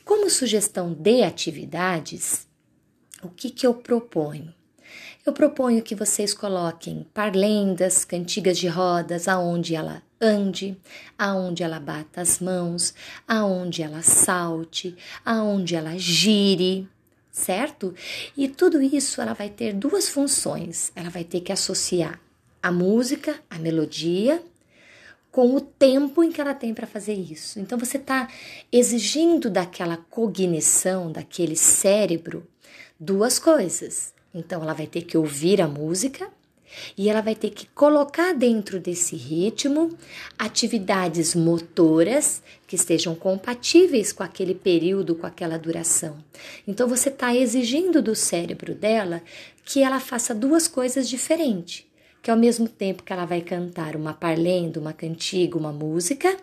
Como 0.05 0.31
sugestão 0.31 0.93
de 0.93 1.23
atividades, 1.23 2.47
o 3.23 3.29
que, 3.29 3.51
que 3.51 3.67
eu 3.67 3.75
proponho? 3.75 4.53
Eu 5.25 5.33
proponho 5.33 5.83
que 5.83 5.95
vocês 5.95 6.35
coloquem 6.35 7.07
parlendas, 7.15 8.05
cantigas 8.05 8.59
de 8.59 8.67
rodas, 8.67 9.29
aonde 9.29 9.75
ela 9.77 10.03
ande, 10.21 10.77
aonde 11.17 11.63
ela 11.63 11.79
bata 11.79 12.21
as 12.21 12.41
mãos, 12.41 12.93
aonde 13.27 13.83
ela 13.83 14.03
salte, 14.03 14.97
aonde 15.25 15.77
ela 15.77 15.97
gire, 15.97 16.89
certo? 17.31 17.95
E 18.37 18.49
tudo 18.49 18.83
isso 18.83 19.21
ela 19.21 19.33
vai 19.33 19.49
ter 19.49 19.73
duas 19.73 20.09
funções. 20.09 20.91
Ela 20.97 21.09
vai 21.09 21.23
ter 21.23 21.41
que 21.41 21.53
associar 21.53 22.21
a 22.61 22.73
música, 22.73 23.41
a 23.49 23.59
melodia, 23.59 24.43
com 25.31 25.55
o 25.55 25.61
tempo 25.61 26.23
em 26.23 26.31
que 26.31 26.41
ela 26.41 26.55
tem 26.55 26.75
para 26.75 26.87
fazer 26.87 27.15
isso. 27.15 27.59
Então 27.59 27.79
você 27.79 27.97
está 27.97 28.29
exigindo 28.71 29.49
daquela 29.49 29.97
cognição, 29.97 31.11
daquele 31.11 31.57
cérebro, 31.57 32.47
duas 33.03 33.39
coisas. 33.39 34.15
Então, 34.33 34.63
ela 34.63 34.73
vai 34.73 34.87
ter 34.87 35.03
que 35.03 35.19
ouvir 35.19 35.61
a 35.61 35.67
música 35.67 36.31
e 36.97 37.11
ela 37.11 37.21
vai 37.21 37.35
ter 37.35 37.51
que 37.51 37.67
colocar 37.67 38.33
dentro 38.33 38.81
desse 38.81 39.17
ritmo 39.17 39.91
atividades 40.39 41.35
motoras 41.35 42.43
que 42.67 42.77
estejam 42.77 43.15
compatíveis 43.15 44.13
com 44.13 44.23
aquele 44.23 44.55
período, 44.55 45.17
com 45.17 45.27
aquela 45.27 45.59
duração. 45.59 46.17
Então, 46.67 46.89
você 46.89 47.09
está 47.09 47.35
exigindo 47.35 48.01
do 48.01 48.15
cérebro 48.15 48.73
dela 48.75 49.21
que 49.65 49.83
ela 49.83 49.99
faça 49.99 50.33
duas 50.35 50.69
coisas 50.69 51.09
diferentes. 51.09 51.85
Que 52.23 52.31
ao 52.31 52.37
mesmo 52.37 52.69
tempo 52.69 53.03
que 53.03 53.13
ela 53.13 53.25
vai 53.25 53.41
cantar 53.41 53.97
uma 53.97 54.15
parlenda, 54.15 54.79
uma 54.79 54.93
cantiga, 54.93 55.59
uma 55.59 55.73
música, 55.73 56.37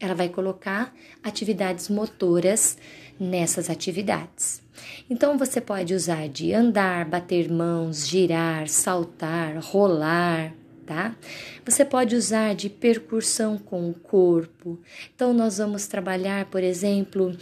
ela 0.00 0.14
vai 0.14 0.30
colocar 0.30 0.94
atividades 1.22 1.90
motoras 1.90 2.78
nessas 3.18 3.70
atividades. 3.70 4.62
Então 5.08 5.38
você 5.38 5.60
pode 5.60 5.94
usar 5.94 6.28
de 6.28 6.52
andar, 6.52 7.04
bater 7.06 7.50
mãos, 7.50 8.06
girar, 8.06 8.68
saltar, 8.68 9.58
rolar, 9.58 10.52
tá? 10.86 11.16
Você 11.64 11.84
pode 11.84 12.14
usar 12.14 12.54
de 12.54 12.70
percussão 12.70 13.58
com 13.58 13.90
o 13.90 13.94
corpo. 13.94 14.78
Então 15.14 15.34
nós 15.34 15.58
vamos 15.58 15.86
trabalhar, 15.86 16.46
por 16.46 16.62
exemplo, 16.62 17.36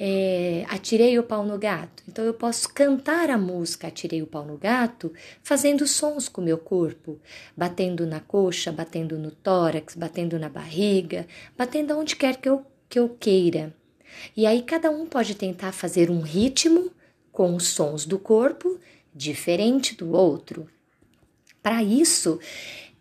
é, 0.00 0.64
atirei 0.68 1.18
o 1.18 1.22
pau 1.22 1.44
no 1.44 1.58
gato. 1.58 2.02
Então 2.08 2.24
eu 2.24 2.34
posso 2.34 2.72
cantar 2.72 3.30
a 3.30 3.38
música 3.38 3.86
Atirei 3.88 4.22
o 4.22 4.26
pau 4.26 4.44
no 4.44 4.56
gato, 4.56 5.12
fazendo 5.42 5.86
sons 5.86 6.28
com 6.28 6.40
o 6.40 6.44
meu 6.44 6.58
corpo, 6.58 7.20
batendo 7.56 8.06
na 8.06 8.20
coxa, 8.20 8.72
batendo 8.72 9.18
no 9.18 9.30
tórax, 9.30 9.94
batendo 9.94 10.38
na 10.38 10.48
barriga, 10.48 11.26
batendo 11.56 11.96
onde 11.98 12.16
quer 12.16 12.36
que 12.36 12.48
eu, 12.48 12.64
que 12.88 12.98
eu 12.98 13.08
queira. 13.08 13.74
E 14.36 14.46
aí 14.46 14.62
cada 14.62 14.90
um 14.90 15.06
pode 15.06 15.34
tentar 15.34 15.72
fazer 15.72 16.10
um 16.10 16.20
ritmo 16.20 16.90
com 17.32 17.54
os 17.54 17.68
sons 17.68 18.06
do 18.06 18.18
corpo 18.18 18.78
diferente 19.14 19.94
do 19.94 20.12
outro. 20.12 20.68
Para 21.62 21.82
isso, 21.82 22.38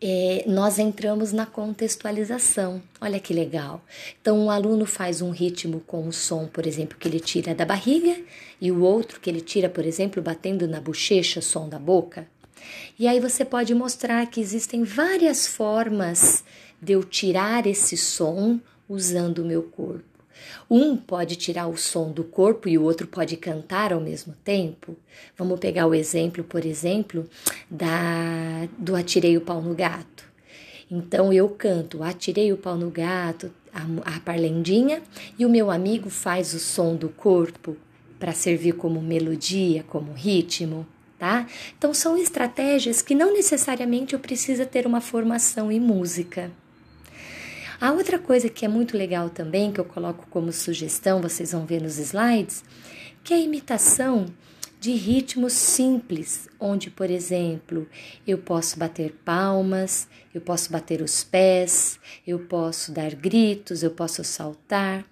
é, 0.01 0.43
nós 0.47 0.79
entramos 0.79 1.31
na 1.31 1.45
contextualização. 1.45 2.81
Olha 2.99 3.19
que 3.19 3.33
legal. 3.33 3.83
Então, 4.21 4.37
um 4.37 4.49
aluno 4.49 4.85
faz 4.85 5.21
um 5.21 5.31
ritmo 5.31 5.81
com 5.81 6.07
o 6.07 6.13
som, 6.13 6.47
por 6.47 6.65
exemplo, 6.65 6.97
que 6.97 7.07
ele 7.07 7.19
tira 7.19 7.53
da 7.53 7.65
barriga, 7.65 8.17
e 8.59 8.71
o 8.71 8.81
outro 8.81 9.19
que 9.19 9.29
ele 9.29 9.41
tira, 9.41 9.69
por 9.69 9.85
exemplo, 9.85 10.21
batendo 10.21 10.67
na 10.67 10.79
bochecha, 10.79 11.41
som 11.41 11.67
da 11.67 11.79
boca. 11.79 12.27
E 12.97 13.07
aí 13.07 13.19
você 13.19 13.43
pode 13.43 13.73
mostrar 13.75 14.25
que 14.27 14.39
existem 14.39 14.83
várias 14.83 15.47
formas 15.47 16.43
de 16.81 16.93
eu 16.93 17.03
tirar 17.03 17.67
esse 17.67 17.97
som 17.97 18.59
usando 18.87 19.39
o 19.39 19.45
meu 19.45 19.63
corpo. 19.63 20.14
Um 20.69 20.97
pode 20.97 21.35
tirar 21.35 21.67
o 21.67 21.77
som 21.77 22.11
do 22.11 22.23
corpo 22.23 22.67
e 22.67 22.77
o 22.77 22.83
outro 22.83 23.05
pode 23.05 23.37
cantar 23.37 23.93
ao 23.93 24.01
mesmo 24.01 24.33
tempo. 24.43 24.95
Vamos 25.37 25.59
pegar 25.59 25.85
o 25.85 25.93
exemplo, 25.93 26.43
por 26.43 26.65
exemplo, 26.65 27.27
da 27.69 28.67
do 28.77 28.95
atirei 28.95 29.37
o 29.37 29.41
pau 29.41 29.61
no 29.61 29.75
gato. 29.75 30.25
Então 30.89 31.33
eu 31.33 31.49
canto, 31.49 32.03
atirei 32.03 32.51
o 32.51 32.57
pau 32.57 32.75
no 32.75 32.89
gato, 32.89 33.51
a, 33.73 34.15
a 34.15 34.19
parlendinha, 34.19 35.01
e 35.37 35.45
o 35.45 35.49
meu 35.49 35.71
amigo 35.71 36.09
faz 36.09 36.53
o 36.53 36.59
som 36.59 36.95
do 36.95 37.09
corpo 37.09 37.75
para 38.19 38.33
servir 38.33 38.73
como 38.73 39.01
melodia, 39.01 39.83
como 39.83 40.13
ritmo, 40.13 40.85
tá? 41.17 41.47
Então 41.77 41.93
são 41.93 42.17
estratégias 42.17 43.01
que 43.01 43.15
não 43.15 43.33
necessariamente 43.33 44.13
eu 44.13 44.19
preciso 44.19 44.65
ter 44.65 44.87
uma 44.87 45.01
formação 45.01 45.71
em 45.71 45.79
música. 45.79 46.51
A 47.79 47.91
outra 47.91 48.17
coisa 48.17 48.49
que 48.49 48.65
é 48.65 48.67
muito 48.67 48.97
legal 48.97 49.29
também, 49.29 49.71
que 49.71 49.79
eu 49.79 49.85
coloco 49.85 50.27
como 50.29 50.51
sugestão, 50.51 51.21
vocês 51.21 51.51
vão 51.51 51.65
ver 51.65 51.81
nos 51.81 51.97
slides, 51.97 52.63
que 53.23 53.33
é 53.33 53.37
a 53.37 53.41
imitação 53.41 54.27
de 54.79 54.91
ritmos 54.91 55.53
simples, 55.53 56.47
onde, 56.59 56.89
por 56.89 57.09
exemplo, 57.09 57.87
eu 58.25 58.37
posso 58.37 58.77
bater 58.77 59.11
palmas, 59.25 60.07
eu 60.33 60.39
posso 60.39 60.71
bater 60.71 61.01
os 61.01 61.23
pés, 61.23 61.99
eu 62.25 62.39
posso 62.39 62.91
dar 62.91 63.13
gritos, 63.15 63.83
eu 63.83 63.91
posso 63.91 64.23
saltar. 64.23 65.03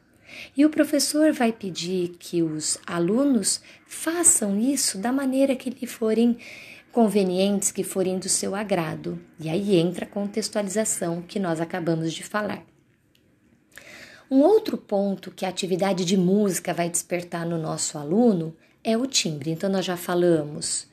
E 0.56 0.66
o 0.66 0.70
professor 0.70 1.32
vai 1.32 1.52
pedir 1.52 2.16
que 2.20 2.42
os 2.42 2.78
alunos 2.86 3.62
façam 3.86 4.60
isso 4.60 4.98
da 4.98 5.12
maneira 5.12 5.56
que 5.56 5.70
lhe 5.70 5.88
forem 5.88 6.38
convenientes 6.94 7.72
que 7.72 7.84
forem 7.84 8.20
do 8.20 8.30
seu 8.30 8.56
agrado. 8.56 9.20
E 9.40 9.50
aí 9.50 9.76
entra 9.76 10.06
a 10.06 10.08
contextualização 10.08 11.24
que 11.24 11.40
nós 11.40 11.60
acabamos 11.60 12.14
de 12.14 12.24
falar. 12.24 12.64
Um 14.30 14.42
outro 14.42 14.78
ponto 14.78 15.32
que 15.32 15.46
a 15.46 15.50
atividade 15.50 16.06
de 16.06 16.16
música 16.16 16.74
vai 16.74 16.90
despertar 16.90 17.46
no 17.46 17.58
nosso 17.58 17.98
aluno 17.98 18.56
é 18.84 18.96
o 18.96 19.08
timbre. 19.08 19.50
Então, 19.50 19.70
nós 19.70 19.84
já 19.84 19.98
falamos 19.98 20.88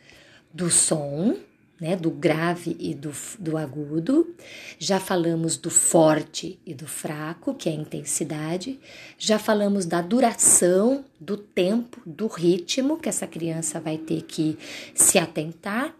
do 0.52 0.70
som, 0.70 1.36
né, 1.80 1.96
do 1.96 2.10
grave 2.10 2.76
e 2.78 2.94
do, 2.94 3.12
do 3.38 3.56
agudo. 3.56 4.34
Já 4.78 5.00
falamos 5.00 5.56
do 5.56 5.70
forte 5.70 6.60
e 6.66 6.74
do 6.74 6.86
fraco, 6.86 7.54
que 7.54 7.68
é 7.68 7.72
a 7.72 7.76
intensidade. 7.76 8.78
Já 9.18 9.38
falamos 9.38 9.86
da 9.86 10.02
duração, 10.02 11.04
do 11.18 11.36
tempo, 11.36 12.00
do 12.04 12.26
ritmo 12.26 12.98
que 12.98 13.08
essa 13.08 13.26
criança 13.26 13.80
vai 13.80 13.96
ter 13.96 14.22
que 14.22 14.58
se 14.94 15.18
atentar. 15.18 15.94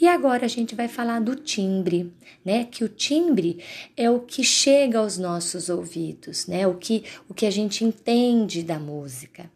E 0.00 0.06
agora 0.06 0.46
a 0.46 0.48
gente 0.48 0.74
vai 0.74 0.88
falar 0.88 1.20
do 1.20 1.34
timbre, 1.34 2.12
né? 2.44 2.64
Que 2.64 2.84
o 2.84 2.88
timbre 2.88 3.58
é 3.96 4.10
o 4.10 4.20
que 4.20 4.44
chega 4.44 4.98
aos 4.98 5.18
nossos 5.18 5.68
ouvidos, 5.68 6.46
né? 6.46 6.66
O 6.66 6.74
que, 6.74 7.04
o 7.28 7.34
que 7.34 7.46
a 7.46 7.50
gente 7.50 7.84
entende 7.84 8.62
da 8.62 8.78
música. 8.78 9.50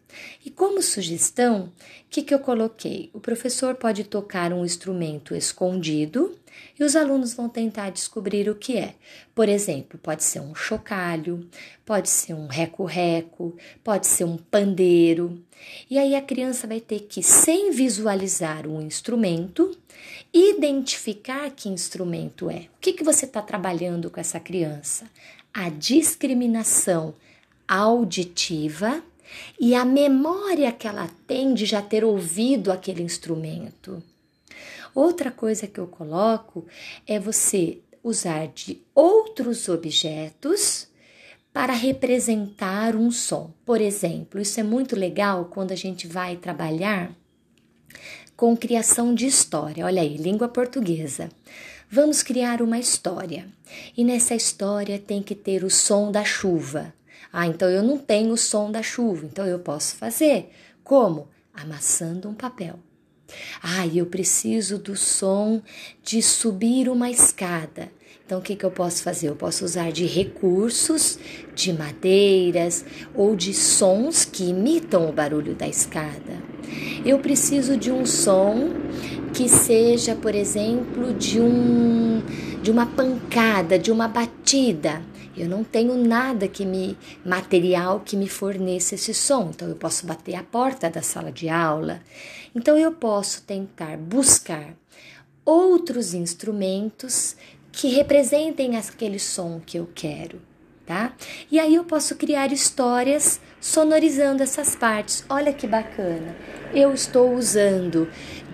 E 0.45 0.51
como 0.51 0.83
sugestão, 0.83 1.65
o 1.65 1.71
que, 2.09 2.23
que 2.23 2.35
eu 2.35 2.39
coloquei? 2.39 3.11
O 3.13 3.21
professor 3.21 3.75
pode 3.75 4.05
tocar 4.05 4.53
um 4.53 4.65
instrumento 4.65 5.35
escondido 5.35 6.37
e 6.79 6.85
os 6.85 6.97
alunos 6.97 7.35
vão 7.35 7.49
tentar 7.49 7.91
descobrir 7.91 8.49
o 8.49 8.55
que 8.55 8.77
é. 8.77 8.95
Por 9.35 9.49
exemplo, 9.49 9.99
pode 10.03 10.25
ser 10.25 10.41
um 10.41 10.55
chocalho, 10.55 11.49
pode 11.85 12.09
ser 12.09 12.35
um 12.35 12.47
reco-reco, 12.47 13.57
pode 13.83 14.07
ser 14.07 14.25
um 14.25 14.37
pandeiro. 14.37 15.43
E 15.91 15.99
aí 15.99 16.15
a 16.15 16.23
criança 16.23 16.67
vai 16.67 16.81
ter 16.81 17.01
que, 17.01 17.23
sem 17.23 17.71
visualizar 17.71 18.67
um 18.67 18.81
instrumento, 18.81 19.77
identificar 20.33 21.51
que 21.51 21.69
instrumento 21.69 22.51
é. 22.51 22.69
O 22.77 22.81
que, 22.81 22.93
que 22.93 23.05
você 23.05 23.27
está 23.27 23.43
trabalhando 23.43 24.11
com 24.11 24.21
essa 24.21 24.41
criança? 24.41 25.07
A 25.53 25.69
discriminação 25.69 27.15
auditiva 27.67 29.03
e 29.59 29.75
a 29.75 29.85
memória 29.85 30.73
que 30.73 30.87
ela 30.87 31.09
tem 31.27 31.55
de 31.55 31.67
já 31.67 31.83
ter 31.83 32.05
ouvido 32.05 32.73
aquele 32.73 33.03
instrumento. 33.03 34.03
Outra 34.95 35.31
coisa 35.31 35.67
que 35.67 35.79
eu 35.79 35.87
coloco 35.87 36.67
é 37.07 37.19
você 37.19 37.79
usar 38.03 38.49
de 38.49 38.81
outros 38.95 39.69
objetos 39.69 40.89
para 41.53 41.73
representar 41.73 42.97
um 42.97 43.11
som. 43.11 43.53
Por 43.65 43.81
exemplo, 43.81 44.41
isso 44.41 44.59
é 44.59 44.63
muito 44.63 44.97
legal 44.97 45.47
quando 45.47 45.73
a 45.73 45.77
gente 45.77 46.07
vai 46.07 46.37
trabalhar 46.37 47.15
com 48.37 48.57
criação 48.57 49.15
de 49.15 49.27
história. 49.27 49.85
Olha 49.85 50.01
aí, 50.01 50.17
língua 50.17 50.49
portuguesa. 50.49 51.29
Vamos 51.91 52.23
criar 52.23 52.63
uma 52.63 52.79
história. 52.79 53.47
E 53.97 54.05
nessa 54.05 54.35
história 54.35 54.99
tem 54.99 55.23
que 55.23 55.35
ter 55.35 55.65
o 55.65 55.71
som 55.71 56.11
da 56.11 56.25
chuva. 56.25 56.95
Ah, 57.33 57.47
então 57.47 57.69
eu 57.69 57.83
não 57.83 57.99
tenho 57.99 58.33
o 58.33 58.37
som 58.37 58.71
da 58.71 58.83
chuva, 58.83 59.27
então 59.27 59.47
eu 59.47 59.59
posso 59.59 59.97
fazer. 59.97 60.51
Como? 60.83 61.29
Amassando 61.55 62.29
um 62.29 62.35
papel. 62.35 62.79
Ah, 63.63 63.87
eu 63.87 64.07
preciso 64.07 64.79
do 64.79 64.97
som 64.97 65.63
de 66.03 66.21
subir 66.23 66.89
uma 66.89 67.11
escada. 67.11 67.91
Então, 68.25 68.39
o 68.39 68.43
que, 68.43 68.55
que 68.55 68.65
eu 68.65 68.71
posso 68.71 69.03
fazer? 69.03 69.29
Eu 69.29 69.35
posso 69.35 69.65
usar 69.65 69.91
de 69.91 70.07
recursos, 70.07 71.19
de 71.53 71.73
madeiras 71.73 72.85
ou 73.13 73.35
de 73.35 73.53
sons 73.53 74.25
que 74.25 74.51
imitam 74.51 75.09
o 75.09 75.13
barulho 75.13 75.53
da 75.53 75.67
escada. 75.67 76.41
Eu 77.05 77.19
preciso 77.19 77.77
de 77.77 77.91
um 77.91 78.07
som 78.07 78.71
que 79.35 79.49
seja, 79.49 80.15
por 80.15 80.33
exemplo, 80.35 81.13
de 81.15 81.41
um 81.41 82.23
de 82.63 82.71
uma 82.71 82.87
pancada, 82.87 83.79
de 83.79 83.91
uma 83.91 84.07
batida. 84.07 85.03
Eu 85.41 85.49
não 85.49 85.65
tenho 85.65 85.97
nada 85.97 86.47
que 86.47 86.65
me 86.65 86.97
material 87.25 88.01
que 88.01 88.17
me 88.17 88.29
forneça 88.29 88.95
esse 88.95 89.15
som. 89.15 89.51
Então 89.51 89.69
eu 89.69 89.77
posso 89.77 90.07
bater 90.07 90.35
a 90.35 90.43
porta 90.43 90.91
da 90.91 91.03
sala 91.03 91.33
de 91.33 91.49
aula. 91.49 92.01
Então 92.55 92.77
eu 92.77 92.93
posso 92.93 93.43
tentar 93.43 93.97
buscar 93.97 94.75
outros 95.45 96.15
instrumentos 96.15 97.37
que 97.73 97.89
representem 97.89 98.77
aquele 98.77 99.19
som 99.19 99.61
que 99.65 99.79
eu 99.79 99.89
quero, 99.95 100.41
tá? 100.87 101.15
E 101.51 101.59
aí 101.59 101.75
eu 101.75 101.85
posso 101.85 102.17
criar 102.17 102.53
histórias 102.53 103.41
sonorizando 103.61 104.43
essas 104.43 104.75
partes. 104.75 105.25
Olha 105.29 105.53
que 105.53 105.67
bacana. 105.67 106.37
Eu 106.75 106.93
estou 106.93 107.35
usando 107.35 108.09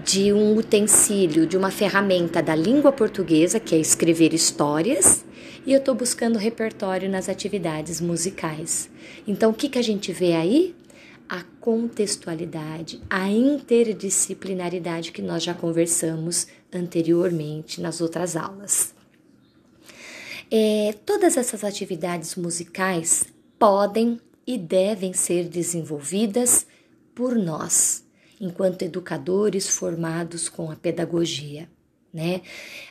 de 0.05 0.33
um 0.33 0.57
utensílio, 0.57 1.47
de 1.47 1.57
uma 1.57 1.71
ferramenta 1.71 2.43
da 2.43 2.55
língua 2.55 2.93
portuguesa, 2.93 3.59
que 3.59 3.75
é 3.75 3.79
escrever 3.79 4.33
histórias, 4.33 5.25
e 5.67 5.73
eu 5.73 5.79
estou 5.79 5.95
buscando 5.95 6.39
repertório 6.39 7.11
nas 7.11 7.29
atividades 7.29 8.01
musicais. 8.01 8.89
Então, 9.27 9.51
o 9.51 9.55
que, 9.55 9.69
que 9.69 9.79
a 9.79 9.83
gente 9.83 10.13
vê 10.13 10.35
aí? 10.35 10.77
A 11.29 11.43
contextualidade, 11.61 13.03
a 13.11 13.29
interdisciplinaridade 13.29 15.11
que 15.11 15.21
nós 15.21 15.43
já 15.43 15.53
conversamos 15.53 16.47
anteriormente 16.73 17.81
nas 17.81 18.01
outras 18.01 18.37
aulas. 18.37 18.95
É, 20.49 20.95
todas 21.05 21.37
essas 21.37 21.65
atividades 21.65 22.37
musicais 22.37 23.25
podem 23.59 24.21
e 24.47 24.57
devem 24.57 25.13
ser 25.13 25.49
desenvolvidas 25.49 26.65
por 27.13 27.35
nós, 27.35 28.05
enquanto 28.41 28.83
educadores 28.83 29.69
formados 29.69 30.49
com 30.49 30.71
a 30.71 30.77
pedagogia. 30.77 31.69
Né? 32.13 32.43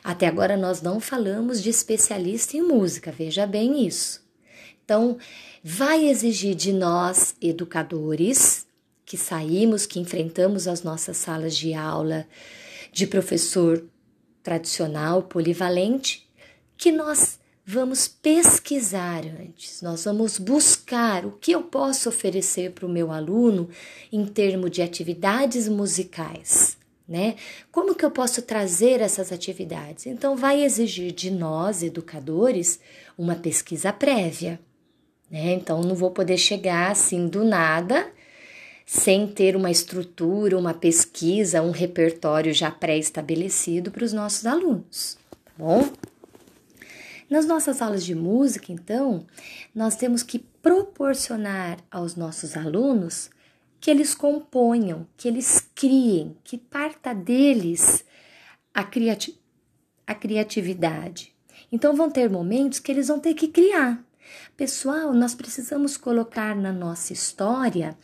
Até 0.04 0.26
agora 0.26 0.56
nós 0.56 0.82
não 0.82 1.00
falamos 1.00 1.62
de 1.62 1.70
especialista 1.70 2.56
em 2.56 2.62
música, 2.62 3.10
veja 3.10 3.46
bem 3.46 3.86
isso. 3.86 4.24
Então, 4.84 5.18
vai 5.64 6.06
exigir 6.06 6.54
de 6.54 6.72
nós, 6.72 7.34
educadores, 7.42 8.66
que 9.04 9.16
saímos, 9.16 9.84
que 9.84 9.98
enfrentamos 9.98 10.68
as 10.68 10.82
nossas 10.82 11.16
salas 11.16 11.56
de 11.56 11.74
aula 11.74 12.26
de 12.92 13.06
professor 13.06 13.84
tradicional, 14.42 15.24
polivalente, 15.24 16.28
que 16.76 16.92
nós 16.92 17.38
vamos 17.64 18.06
pesquisar 18.06 19.24
antes, 19.26 19.82
nós 19.82 20.04
vamos 20.04 20.38
buscar 20.38 21.26
o 21.26 21.32
que 21.32 21.50
eu 21.50 21.64
posso 21.64 22.08
oferecer 22.08 22.70
para 22.70 22.86
o 22.86 22.88
meu 22.88 23.10
aluno 23.10 23.68
em 24.12 24.24
termos 24.24 24.70
de 24.70 24.82
atividades 24.82 25.68
musicais. 25.68 26.78
Né? 27.08 27.36
Como 27.70 27.94
que 27.94 28.04
eu 28.04 28.10
posso 28.10 28.42
trazer 28.42 29.00
essas 29.00 29.30
atividades? 29.30 30.06
Então, 30.06 30.36
vai 30.36 30.64
exigir 30.64 31.12
de 31.12 31.30
nós, 31.30 31.82
educadores, 31.82 32.80
uma 33.16 33.36
pesquisa 33.36 33.92
prévia. 33.92 34.58
Né? 35.30 35.52
Então, 35.52 35.82
não 35.82 35.94
vou 35.94 36.10
poder 36.10 36.36
chegar 36.36 36.90
assim 36.90 37.28
do 37.28 37.44
nada, 37.44 38.10
sem 38.84 39.26
ter 39.26 39.54
uma 39.54 39.70
estrutura, 39.70 40.58
uma 40.58 40.74
pesquisa, 40.74 41.62
um 41.62 41.70
repertório 41.70 42.52
já 42.52 42.70
pré-estabelecido 42.70 43.90
para 43.90 44.04
os 44.04 44.12
nossos 44.12 44.46
alunos, 44.46 45.18
tá 45.30 45.52
bom? 45.58 45.88
Nas 47.28 47.44
nossas 47.44 47.82
aulas 47.82 48.04
de 48.04 48.14
música, 48.14 48.70
então, 48.70 49.26
nós 49.74 49.96
temos 49.96 50.22
que 50.22 50.38
proporcionar 50.38 51.78
aos 51.90 52.14
nossos 52.14 52.56
alunos 52.56 53.30
que 53.80 53.90
eles 53.90 54.14
componham, 54.14 55.06
que 55.16 55.28
eles 55.28 55.68
criem, 55.74 56.36
que 56.42 56.58
parta 56.58 57.14
deles 57.14 58.04
a, 58.74 58.82
criati 58.84 59.38
a 60.06 60.14
criatividade. 60.14 61.34
Então, 61.70 61.94
vão 61.94 62.10
ter 62.10 62.30
momentos 62.30 62.78
que 62.78 62.92
eles 62.92 63.08
vão 63.08 63.18
ter 63.18 63.34
que 63.34 63.48
criar. 63.48 64.04
Pessoal, 64.56 65.12
nós 65.12 65.34
precisamos 65.34 65.96
colocar 65.96 66.54
na 66.54 66.72
nossa 66.72 67.12
história 67.12 67.96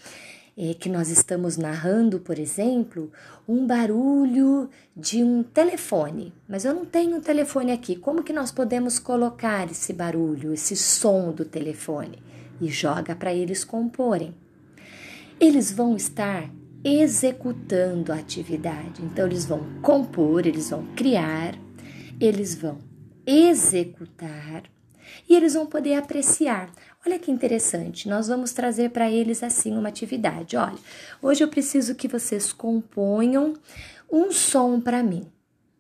é, 0.57 0.75
que 0.75 0.89
nós 0.89 1.09
estamos 1.09 1.57
narrando, 1.57 2.21
por 2.21 2.39
exemplo, 2.39 3.11
um 3.49 3.67
barulho 3.67 4.69
de 4.97 5.23
um 5.23 5.43
telefone. 5.43 6.33
Mas 6.49 6.65
eu 6.65 6.75
não 6.75 6.85
tenho 6.85 7.17
um 7.17 7.21
telefone 7.21 7.73
aqui. 7.73 7.97
Como 7.97 8.23
que 8.23 8.33
nós 8.33 8.53
podemos 8.53 8.99
colocar 8.99 9.71
esse 9.71 9.93
barulho, 9.93 10.53
esse 10.53 10.77
som 10.77 11.33
do 11.33 11.45
telefone? 11.45 12.23
E 12.61 12.69
joga 12.69 13.17
para 13.17 13.33
eles 13.33 13.65
comporem. 13.65 14.35
Eles 15.43 15.73
vão 15.73 15.97
estar 15.97 16.49
executando 16.85 18.13
a 18.13 18.15
atividade. 18.15 19.03
Então, 19.03 19.27
eles 19.27 19.45
vão 19.45 19.67
compor, 19.83 20.47
eles 20.47 20.71
vão 20.71 20.87
criar, 20.95 21.59
eles 22.21 22.55
vão 22.55 22.79
executar 23.27 24.63
e 25.29 25.35
eles 25.35 25.55
vão 25.55 25.67
poder 25.67 25.95
apreciar. 25.95 26.71
Olha 27.05 27.19
que 27.19 27.29
interessante, 27.29 28.09
nós 28.09 28.29
vamos 28.29 28.53
trazer 28.53 28.91
para 28.91 29.11
eles 29.11 29.43
assim 29.43 29.77
uma 29.77 29.89
atividade. 29.89 30.57
Olha, 30.57 30.79
hoje 31.21 31.43
eu 31.43 31.49
preciso 31.49 31.97
que 31.97 32.07
vocês 32.07 32.53
componham 32.53 33.55
um 34.09 34.31
som 34.31 34.81
para 34.81 35.03
mim. 35.03 35.27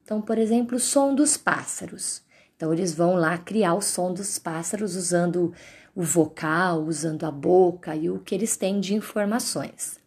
Então, 0.02 0.20
por 0.20 0.38
exemplo, 0.38 0.76
o 0.76 0.80
som 0.80 1.14
dos 1.14 1.36
pássaros. 1.36 2.20
Então, 2.56 2.72
eles 2.72 2.92
vão 2.92 3.14
lá 3.14 3.38
criar 3.38 3.74
o 3.74 3.80
som 3.80 4.12
dos 4.12 4.40
pássaros 4.40 4.96
usando 4.96 5.54
o 5.94 6.02
vocal, 6.02 6.84
usando 6.84 7.24
a 7.24 7.30
boca 7.30 7.94
e 7.94 8.08
o 8.08 8.18
que 8.18 8.34
eles 8.34 8.56
têm 8.56 8.80
de 8.80 8.94
informações. 8.94 9.98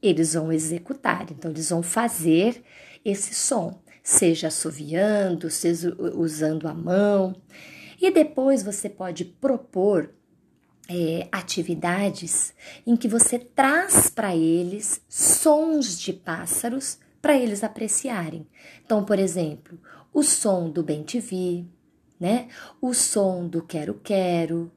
Eles 0.00 0.34
vão 0.34 0.52
executar, 0.52 1.26
então, 1.30 1.50
eles 1.50 1.70
vão 1.70 1.82
fazer 1.82 2.62
esse 3.04 3.34
som, 3.34 3.80
seja 4.02 4.48
assoviando, 4.48 5.50
seja 5.50 5.94
usando 6.14 6.68
a 6.68 6.74
mão. 6.74 7.34
E 8.00 8.10
depois 8.10 8.62
você 8.62 8.88
pode 8.88 9.24
propor 9.24 10.10
é, 10.88 11.26
atividades 11.32 12.52
em 12.86 12.96
que 12.96 13.08
você 13.08 13.38
traz 13.38 14.10
para 14.10 14.36
eles 14.36 15.00
sons 15.08 15.98
de 15.98 16.12
pássaros 16.12 16.98
para 17.20 17.36
eles 17.36 17.64
apreciarem. 17.64 18.46
Então, 18.84 19.04
por 19.04 19.18
exemplo, 19.18 19.80
o 20.12 20.22
som 20.22 20.68
do 20.68 20.82
bem 20.82 21.02
te 21.02 21.18
vi, 21.18 21.66
né? 22.20 22.48
O 22.80 22.92
som 22.92 23.48
do 23.48 23.62
quero 23.62 23.94
quero, 23.94 24.70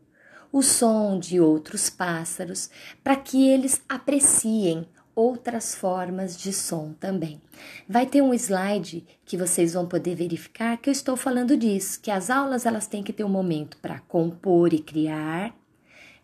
o 0.57 0.63
som 0.63 1.19
de 1.19 1.39
outros 1.39 1.87
pássaros, 1.87 2.71
para 3.03 3.15
que 3.15 3.47
eles 3.47 3.79
apreciem 3.87 4.87
outras 5.13 5.75
formas 5.75 6.35
de 6.35 6.51
som 6.51 6.93
também. 6.93 7.39
Vai 7.87 8.07
ter 8.07 8.23
um 8.23 8.33
slide 8.33 9.05
que 9.23 9.37
vocês 9.37 9.73
vão 9.73 9.87
poder 9.87 10.15
verificar 10.15 10.77
que 10.77 10.89
eu 10.89 10.91
estou 10.91 11.15
falando 11.15 11.55
disso, 11.55 11.99
que 12.01 12.09
as 12.09 12.31
aulas 12.31 12.65
elas 12.65 12.87
têm 12.87 13.03
que 13.03 13.13
ter 13.13 13.23
um 13.23 13.29
momento 13.29 13.77
para 13.77 13.99
compor 13.99 14.73
e 14.73 14.79
criar, 14.79 15.55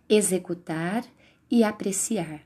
executar 0.10 1.04
e 1.50 1.64
apreciar. 1.64 2.42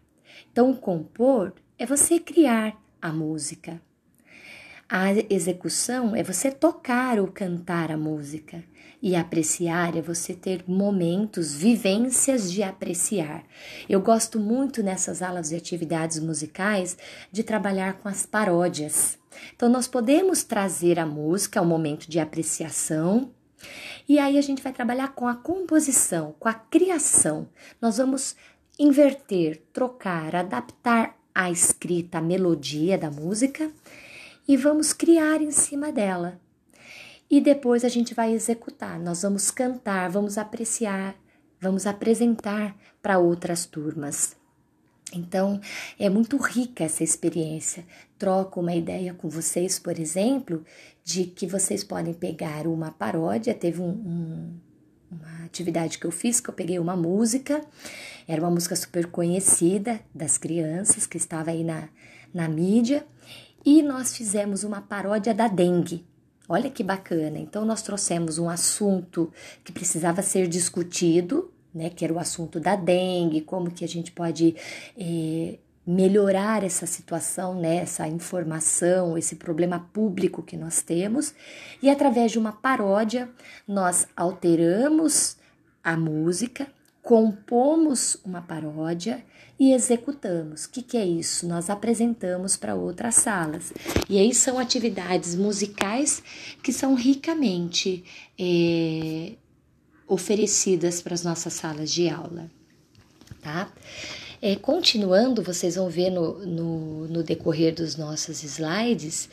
Então, 0.52 0.74
compor 0.74 1.54
é 1.80 1.86
você 1.86 2.20
criar 2.20 2.78
a 3.02 3.14
música. 3.14 3.82
A 4.90 5.12
execução 5.30 6.14
é 6.16 6.24
você 6.24 6.52
tocar 6.52 7.18
ou 7.18 7.28
cantar 7.28 7.92
a 7.92 7.98
música. 7.98 8.64
E 9.02 9.16
apreciar 9.16 9.96
é 9.96 10.02
você 10.02 10.34
ter 10.34 10.64
momentos, 10.68 11.54
vivências 11.54 12.52
de 12.52 12.64
apreciar. 12.64 13.44
Eu 13.88 14.02
gosto 14.02 14.40
muito 14.40 14.82
nessas 14.82 15.22
aulas 15.22 15.50
de 15.50 15.56
atividades 15.56 16.20
musicais 16.20 16.98
de 17.32 17.44
trabalhar 17.44 17.94
com 18.00 18.10
as 18.10 18.26
paródias. 18.26 19.18
Então, 19.56 19.70
nós 19.70 19.88
podemos 19.88 20.44
trazer 20.44 21.00
a 21.00 21.06
música 21.06 21.60
ao 21.60 21.66
momento 21.66 22.10
de 22.10 22.20
apreciação, 22.20 23.32
e 24.10 24.18
aí 24.20 24.38
a 24.38 24.42
gente 24.42 24.64
vai 24.64 24.72
trabalhar 24.72 25.10
com 25.10 25.28
a 25.28 25.36
composição, 25.36 26.36
com 26.40 26.48
a 26.48 26.54
criação. 26.54 27.50
Nós 27.82 27.98
vamos 27.98 28.36
inverter, 28.80 29.62
trocar, 29.74 30.36
adaptar 30.36 31.18
a 31.34 31.52
escrita, 31.52 32.18
a 32.20 32.22
melodia 32.22 32.98
da 32.98 33.12
música 33.12 33.72
e 34.48 34.56
vamos 34.56 34.94
criar 34.94 35.42
em 35.42 35.52
cima 35.52 35.92
dela 35.92 36.40
e 37.30 37.42
depois 37.42 37.84
a 37.84 37.90
gente 37.90 38.14
vai 38.14 38.34
executar. 38.34 39.00
Nós 39.00 39.22
vamos 39.22 39.52
cantar, 39.52 40.10
vamos 40.10 40.38
apreciar, 40.38 41.16
vamos 41.60 41.86
apresentar 41.86 42.76
para 43.02 43.20
outras 43.20 43.66
turmas. 43.66 44.36
Então, 45.14 45.60
é 45.98 46.10
muito 46.10 46.38
rica 46.38 46.84
essa 46.84 47.04
experiência. 47.04 47.86
Troco 48.18 48.60
uma 48.60 48.76
ideia 48.76 49.14
com 49.14 49.30
vocês, 49.30 49.80
por 49.80 49.98
exemplo, 49.98 50.64
de 51.04 51.26
que 51.26 51.48
vocês 51.48 51.84
podem 51.84 52.14
pegar 52.14 52.68
uma 52.68 52.92
paródia. 52.92 53.54
Teve 53.54 53.82
um, 53.82 53.90
um, 53.90 54.54
uma 55.10 55.46
atividade 55.46 55.98
que 55.98 56.06
eu 56.06 56.12
fiz, 56.12 56.42
que 56.42 56.50
eu 56.50 56.54
peguei 56.54 56.78
uma 56.78 56.96
música, 56.96 57.62
era 58.28 58.42
uma 58.42 58.52
música 58.52 58.76
super 58.76 59.08
conhecida 59.08 60.02
das 60.14 60.38
crianças, 60.38 61.08
que 61.08 61.16
estava 61.16 61.52
aí 61.52 61.64
na, 61.64 61.88
na 62.34 62.50
mídia, 62.50 63.06
e 63.66 63.82
nós 63.82 64.16
fizemos 64.16 64.64
uma 64.66 64.82
paródia 64.82 65.34
da 65.34 65.48
dengue. 65.48 66.06
Olha 66.50 66.70
que 66.70 66.84
bacana. 66.84 67.38
Então, 67.38 67.66
nós 67.66 67.82
trouxemos 67.82 68.38
um 68.40 68.50
assunto 68.50 69.32
que 69.64 69.72
precisava 69.72 70.22
ser 70.22 70.48
discutido, 70.48 71.52
né? 71.74 71.90
Que 71.90 72.06
era 72.06 72.14
o 72.14 72.20
assunto 72.20 72.60
da 72.60 72.76
dengue, 72.76 73.42
como 73.42 73.70
que 73.70 73.84
a 73.84 73.88
gente 73.88 74.12
pode 74.12 74.56
eh, 74.98 75.60
melhorar 75.86 76.64
essa 76.64 76.86
situação, 76.86 77.60
né? 77.60 77.78
Essa 77.78 78.08
informação, 78.08 79.18
esse 79.18 79.36
problema 79.36 79.90
público 79.92 80.42
que 80.42 80.56
nós 80.56 80.82
temos. 80.82 81.36
E 81.82 81.90
através 81.90 82.32
de 82.32 82.40
uma 82.40 82.54
paródia, 82.54 83.30
nós 83.68 84.08
alteramos 84.16 85.38
a 85.84 85.98
música, 85.98 86.68
compomos 87.08 88.18
uma 88.26 88.42
paródia 88.42 89.24
e 89.58 89.72
executamos. 89.72 90.66
O 90.66 90.70
que, 90.70 90.82
que 90.82 90.98
é 90.98 91.06
isso? 91.06 91.48
Nós 91.48 91.70
apresentamos 91.70 92.58
para 92.58 92.76
outras 92.76 93.16
salas. 93.16 93.72
E 94.10 94.20
aí 94.20 94.36
são 94.36 94.60
atividades 94.60 95.34
musicais 95.34 96.22
que 96.62 96.74
são 96.74 96.96
ricamente 96.96 98.04
é, 98.38 99.36
oferecidas 100.06 101.02
para 101.02 101.14
as 101.14 101.24
nossas 101.24 101.54
salas 101.54 101.94
de 101.94 102.10
aula, 102.10 102.52
tá? 103.42 103.72
É, 104.42 104.58
continuando, 104.58 105.42
vocês 105.42 105.76
vão 105.76 105.90
ver 105.90 106.10
no, 106.10 106.46
no, 106.46 107.08
no 107.08 107.24
decorrer 107.24 107.74
dos 107.74 107.96
nossos 107.96 108.44
slides 108.44 109.30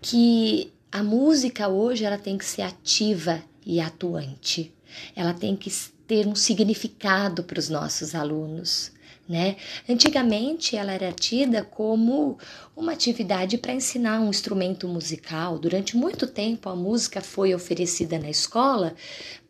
que 0.00 0.72
a 0.92 1.02
música 1.02 1.66
hoje 1.66 2.04
ela 2.04 2.16
tem 2.16 2.38
que 2.38 2.44
ser 2.44 2.62
ativa 2.62 3.42
e 3.66 3.80
atuante. 3.80 4.72
Ela 5.16 5.34
tem 5.34 5.56
que 5.56 5.68
ter 6.08 6.26
um 6.26 6.34
significado 6.34 7.44
para 7.44 7.58
os 7.58 7.68
nossos 7.68 8.14
alunos. 8.14 8.90
Né? 9.28 9.56
Antigamente 9.86 10.74
ela 10.74 10.90
era 10.90 11.12
tida 11.12 11.62
como 11.62 12.38
uma 12.74 12.92
atividade 12.92 13.58
para 13.58 13.74
ensinar 13.74 14.18
um 14.20 14.30
instrumento 14.30 14.88
musical. 14.88 15.58
Durante 15.58 15.98
muito 15.98 16.26
tempo 16.26 16.70
a 16.70 16.74
música 16.74 17.20
foi 17.20 17.54
oferecida 17.54 18.18
na 18.18 18.30
escola 18.30 18.94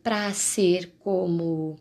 para 0.03 0.33
ser 0.33 0.91
como 0.99 1.79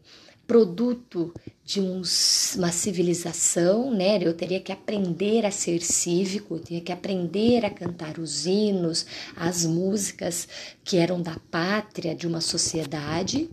produto 0.48 1.34
de 1.62 1.78
uma 1.78 2.72
civilização, 2.72 3.90
né? 3.90 4.18
Eu 4.22 4.32
teria 4.32 4.58
que 4.58 4.72
aprender 4.72 5.44
a 5.44 5.50
ser 5.50 5.82
cívico, 5.82 6.54
eu 6.54 6.60
teria 6.60 6.80
que 6.80 6.90
aprender 6.90 7.66
a 7.66 7.68
cantar 7.68 8.18
os 8.18 8.46
hinos, 8.46 9.04
as 9.36 9.66
músicas 9.66 10.48
que 10.82 10.96
eram 10.96 11.20
da 11.20 11.36
pátria 11.50 12.14
de 12.14 12.26
uma 12.26 12.40
sociedade, 12.40 13.50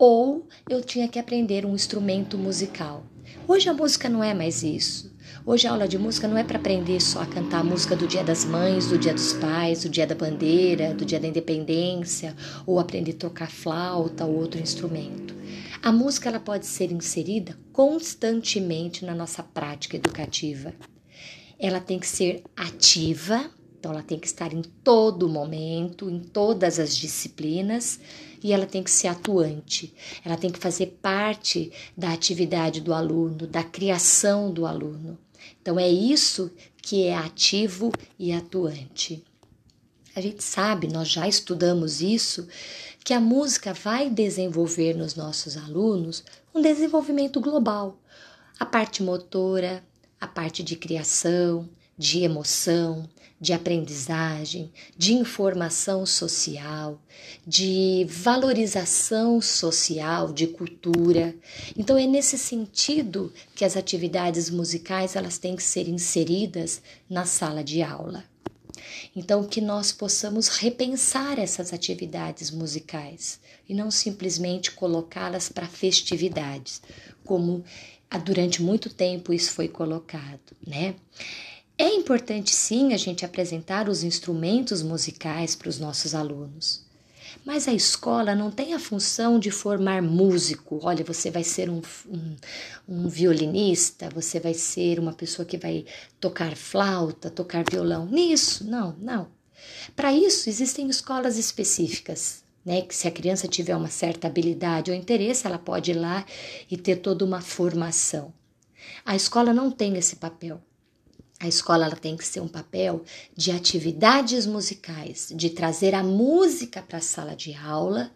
ou 0.00 0.48
eu 0.66 0.82
tinha 0.82 1.06
que 1.06 1.18
aprender 1.18 1.66
um 1.66 1.74
instrumento 1.74 2.38
musical. 2.38 3.04
Hoje 3.46 3.68
a 3.68 3.74
música 3.74 4.08
não 4.08 4.24
é 4.24 4.32
mais 4.32 4.62
isso. 4.62 5.14
Hoje 5.44 5.66
a 5.66 5.72
aula 5.72 5.86
de 5.86 5.98
música 5.98 6.26
não 6.26 6.38
é 6.38 6.42
para 6.42 6.56
aprender 6.56 6.98
só 7.02 7.20
a 7.20 7.26
cantar 7.26 7.60
a 7.60 7.64
música 7.64 7.94
do 7.94 8.06
Dia 8.06 8.24
das 8.24 8.42
Mães, 8.46 8.86
do 8.86 8.96
Dia 8.96 9.12
dos 9.12 9.34
Pais, 9.34 9.82
do 9.82 9.90
Dia 9.90 10.06
da 10.06 10.14
Bandeira, 10.14 10.94
do 10.94 11.04
Dia 11.04 11.20
da 11.20 11.28
Independência, 11.28 12.34
ou 12.64 12.80
aprender 12.80 13.10
a 13.12 13.18
tocar 13.18 13.50
flauta 13.50 14.24
ou 14.24 14.36
outro 14.36 14.58
instrumento. 14.58 15.34
A 15.82 15.92
música 15.92 16.30
ela 16.30 16.40
pode 16.40 16.64
ser 16.64 16.90
inserida 16.90 17.58
constantemente 17.70 19.04
na 19.04 19.14
nossa 19.14 19.42
prática 19.42 19.98
educativa. 19.98 20.72
Ela 21.58 21.78
tem 21.78 21.98
que 21.98 22.06
ser 22.06 22.42
ativa, 22.56 23.50
então 23.80 23.92
ela 23.92 24.02
tem 24.02 24.18
que 24.18 24.26
estar 24.26 24.52
em 24.52 24.60
todo 24.60 25.26
momento, 25.26 26.10
em 26.10 26.20
todas 26.20 26.78
as 26.78 26.94
disciplinas, 26.94 27.98
e 28.44 28.52
ela 28.52 28.66
tem 28.66 28.82
que 28.82 28.90
ser 28.90 29.08
atuante. 29.08 29.94
Ela 30.22 30.36
tem 30.36 30.50
que 30.50 30.58
fazer 30.58 30.98
parte 31.00 31.72
da 31.96 32.12
atividade 32.12 32.82
do 32.82 32.92
aluno, 32.92 33.46
da 33.46 33.64
criação 33.64 34.52
do 34.52 34.66
aluno. 34.66 35.18
Então 35.62 35.80
é 35.80 35.88
isso 35.88 36.52
que 36.82 37.06
é 37.06 37.16
ativo 37.16 37.90
e 38.18 38.32
atuante. 38.32 39.24
A 40.14 40.20
gente 40.20 40.44
sabe, 40.44 40.86
nós 40.86 41.08
já 41.08 41.26
estudamos 41.26 42.02
isso, 42.02 42.46
que 43.02 43.14
a 43.14 43.20
música 43.20 43.72
vai 43.72 44.10
desenvolver 44.10 44.94
nos 44.94 45.14
nossos 45.14 45.56
alunos 45.56 46.22
um 46.54 46.60
desenvolvimento 46.60 47.40
global. 47.40 47.98
A 48.58 48.66
parte 48.66 49.02
motora, 49.02 49.82
a 50.20 50.26
parte 50.26 50.62
de 50.62 50.76
criação, 50.76 51.66
de 51.96 52.24
emoção, 52.24 53.08
de 53.40 53.52
aprendizagem, 53.54 54.70
de 54.96 55.14
informação 55.14 56.04
social, 56.04 57.00
de 57.46 58.06
valorização 58.08 59.40
social, 59.40 60.32
de 60.32 60.46
cultura. 60.46 61.34
Então 61.76 61.96
é 61.96 62.06
nesse 62.06 62.36
sentido 62.36 63.32
que 63.54 63.64
as 63.64 63.76
atividades 63.76 64.50
musicais 64.50 65.16
elas 65.16 65.38
têm 65.38 65.56
que 65.56 65.62
ser 65.62 65.88
inseridas 65.88 66.82
na 67.08 67.24
sala 67.24 67.64
de 67.64 67.82
aula. 67.82 68.24
Então, 69.14 69.44
que 69.44 69.60
nós 69.60 69.92
possamos 69.92 70.48
repensar 70.48 71.38
essas 71.38 71.72
atividades 71.72 72.50
musicais 72.50 73.40
e 73.68 73.74
não 73.74 73.90
simplesmente 73.90 74.70
colocá-las 74.70 75.48
para 75.48 75.66
festividades, 75.66 76.80
como 77.24 77.64
durante 78.24 78.62
muito 78.62 78.90
tempo 78.90 79.32
isso 79.32 79.52
foi 79.52 79.68
colocado, 79.68 80.56
né? 80.66 80.94
É 81.80 81.94
importante 81.94 82.54
sim 82.54 82.92
a 82.92 82.98
gente 82.98 83.24
apresentar 83.24 83.88
os 83.88 84.04
instrumentos 84.04 84.82
musicais 84.82 85.56
para 85.56 85.70
os 85.70 85.78
nossos 85.78 86.14
alunos. 86.14 86.84
Mas 87.42 87.66
a 87.66 87.72
escola 87.72 88.34
não 88.34 88.50
tem 88.50 88.74
a 88.74 88.78
função 88.78 89.38
de 89.38 89.50
formar 89.50 90.02
músico. 90.02 90.78
Olha, 90.82 91.02
você 91.02 91.30
vai 91.30 91.42
ser 91.42 91.70
um, 91.70 91.80
um, 92.06 92.36
um, 92.86 93.08
violinista, 93.08 94.10
você 94.10 94.38
vai 94.38 94.52
ser 94.52 94.98
uma 94.98 95.14
pessoa 95.14 95.46
que 95.46 95.56
vai 95.56 95.86
tocar 96.20 96.54
flauta, 96.54 97.30
tocar 97.30 97.64
violão. 97.64 98.04
Nisso, 98.04 98.62
não, 98.62 98.94
não. 99.00 99.28
Para 99.96 100.12
isso, 100.12 100.50
existem 100.50 100.86
escolas 100.90 101.38
específicas, 101.38 102.44
né? 102.62 102.82
Que 102.82 102.94
se 102.94 103.08
a 103.08 103.10
criança 103.10 103.48
tiver 103.48 103.74
uma 103.74 103.88
certa 103.88 104.26
habilidade 104.26 104.90
ou 104.90 104.96
interesse, 104.98 105.46
ela 105.46 105.58
pode 105.58 105.92
ir 105.92 105.98
lá 105.98 106.26
e 106.70 106.76
ter 106.76 106.96
toda 106.96 107.24
uma 107.24 107.40
formação. 107.40 108.34
A 109.02 109.16
escola 109.16 109.54
não 109.54 109.70
tem 109.70 109.96
esse 109.96 110.16
papel. 110.16 110.60
A 111.40 111.48
escola 111.48 111.86
ela 111.86 111.96
tem 111.96 112.18
que 112.18 112.26
ser 112.26 112.40
um 112.40 112.48
papel 112.48 113.02
de 113.34 113.50
atividades 113.50 114.44
musicais, 114.44 115.32
de 115.34 115.48
trazer 115.48 115.94
a 115.94 116.02
música 116.02 116.82
para 116.82 116.98
a 116.98 117.02
sala 117.02 117.34
de 117.34 117.54
aula, 117.54 118.12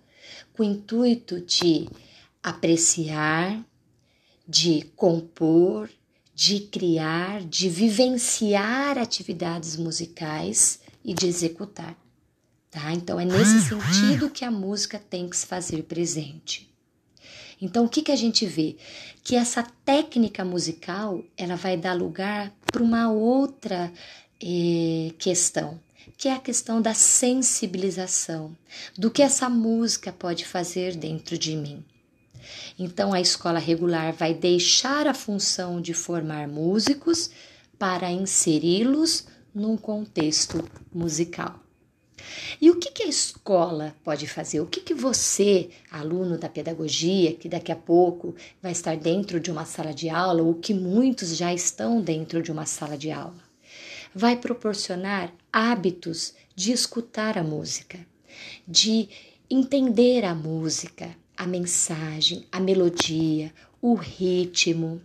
com 0.53 0.63
o 0.63 0.67
intuito 0.67 1.41
de 1.41 1.89
apreciar, 2.43 3.65
de 4.47 4.83
compor, 4.95 5.89
de 6.35 6.61
criar, 6.61 7.43
de 7.43 7.67
vivenciar 7.71 8.99
atividades 8.99 9.77
musicais 9.77 10.81
e 11.03 11.15
de 11.15 11.27
executar. 11.27 11.97
Tá? 12.71 12.93
Então 12.93 13.19
é 13.19 13.25
nesse 13.25 13.63
sentido 13.63 14.29
que 14.29 14.45
a 14.45 14.51
música 14.51 14.99
tem 14.99 15.31
que 15.31 15.37
se 15.37 15.47
fazer 15.47 15.85
presente. 15.85 16.71
Então, 17.63 17.87
o 17.87 17.89
que, 17.89 18.03
que 18.03 18.13
a 18.13 18.17
gente 18.17 18.45
vê? 18.45 18.77
Que 19.23 19.37
essa 19.37 19.63
técnica 19.85 20.45
musical 20.45 21.25
ela 21.37 21.57
vai 21.57 21.77
dar 21.79 21.95
lugar 21.95 22.53
para 22.75 22.83
uma 22.83 23.09
outra 23.09 23.93
eh, 24.43 25.13
questão, 25.17 25.79
que 26.19 26.27
é 26.27 26.33
a 26.33 26.41
questão 26.41 26.83
da 26.83 26.93
sensibilização, 26.93 28.57
do 28.99 29.13
que 29.13 29.23
essa 29.23 29.49
música 29.49 30.11
pode 30.11 30.45
fazer 30.45 30.97
dentro 30.97 31.39
de 31.39 31.55
mim. 31.55 31.85
Então, 32.77 33.13
a 33.13 33.21
escola 33.21 33.61
regular 33.61 34.13
vai 34.13 34.35
deixar 34.35 35.07
a 35.07 35.15
função 35.15 35.81
de 35.81 35.95
formar 35.95 36.49
músicos 36.49 37.31
para 37.79 38.11
inseri-los 38.11 39.29
num 39.55 39.77
contexto 39.77 40.69
musical. 40.93 41.64
E 42.61 42.71
o 42.71 42.77
que, 42.77 42.91
que 42.91 43.03
a 43.03 43.09
escola 43.09 43.95
pode 44.03 44.27
fazer? 44.27 44.61
O 44.61 44.67
que, 44.67 44.81
que 44.81 44.95
você, 44.95 45.71
aluno 45.91 46.39
da 46.39 46.49
pedagogia, 46.49 47.35
que 47.35 47.49
daqui 47.49 47.73
a 47.73 47.77
pouco 47.77 48.35
vai 48.63 48.73
estar 48.73 48.97
dentro 48.97 49.41
de 49.41 49.51
uma 49.51 49.65
sala 49.65 49.93
de 49.93 50.09
aula, 50.09 50.43
ou 50.43 50.55
que 50.55 50.75
muitos 50.75 51.37
já 51.37 51.53
estão 51.53 52.01
dentro 52.01 52.43
de 52.43 52.53
uma 52.53 52.67
sala 52.67 52.97
de 52.97 53.11
aula, 53.11 53.43
vai 54.15 54.37
proporcionar 54.37 55.33
hábitos 55.53 56.35
de 56.55 56.73
escutar 56.73 57.37
a 57.37 57.43
música, 57.43 57.99
de 58.67 59.09
entender 59.51 60.25
a 60.25 60.35
música, 60.35 61.17
a 61.37 61.47
mensagem, 61.47 62.47
a 62.51 62.61
melodia, 62.61 63.53
o 63.83 63.95
ritmo. 63.95 65.01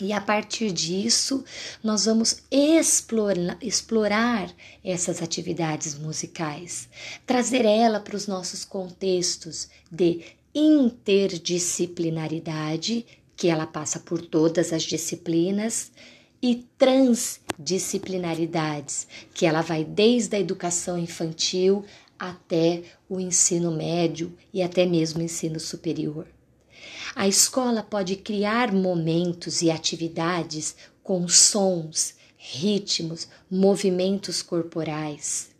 E 0.00 0.12
a 0.12 0.20
partir 0.20 0.72
disso, 0.72 1.44
nós 1.82 2.04
vamos 2.06 2.38
explorar, 2.50 3.58
explorar 3.60 4.50
essas 4.82 5.22
atividades 5.22 5.98
musicais, 5.98 6.88
trazer 7.26 7.66
ela 7.66 8.00
para 8.00 8.16
os 8.16 8.26
nossos 8.26 8.64
contextos 8.64 9.68
de 9.90 10.22
interdisciplinaridade, 10.54 13.04
que 13.36 13.48
ela 13.48 13.66
passa 13.66 14.00
por 14.00 14.22
todas 14.22 14.72
as 14.72 14.82
disciplinas, 14.82 15.92
e 16.42 16.66
transdisciplinaridades, 16.76 19.06
que 19.32 19.46
ela 19.46 19.62
vai 19.62 19.84
desde 19.84 20.34
a 20.34 20.40
educação 20.40 20.98
infantil 20.98 21.84
até 22.18 22.82
o 23.08 23.20
ensino 23.20 23.70
médio 23.70 24.36
e 24.52 24.60
até 24.62 24.84
mesmo 24.84 25.20
o 25.20 25.24
ensino 25.24 25.60
superior. 25.60 26.26
A 27.14 27.28
escola 27.28 27.82
pode 27.82 28.16
criar 28.16 28.72
momentos 28.72 29.62
e 29.62 29.70
atividades 29.70 30.74
com 31.02 31.28
sons, 31.28 32.14
ritmos, 32.36 33.28
movimentos 33.50 34.42
corporais. 34.42 35.50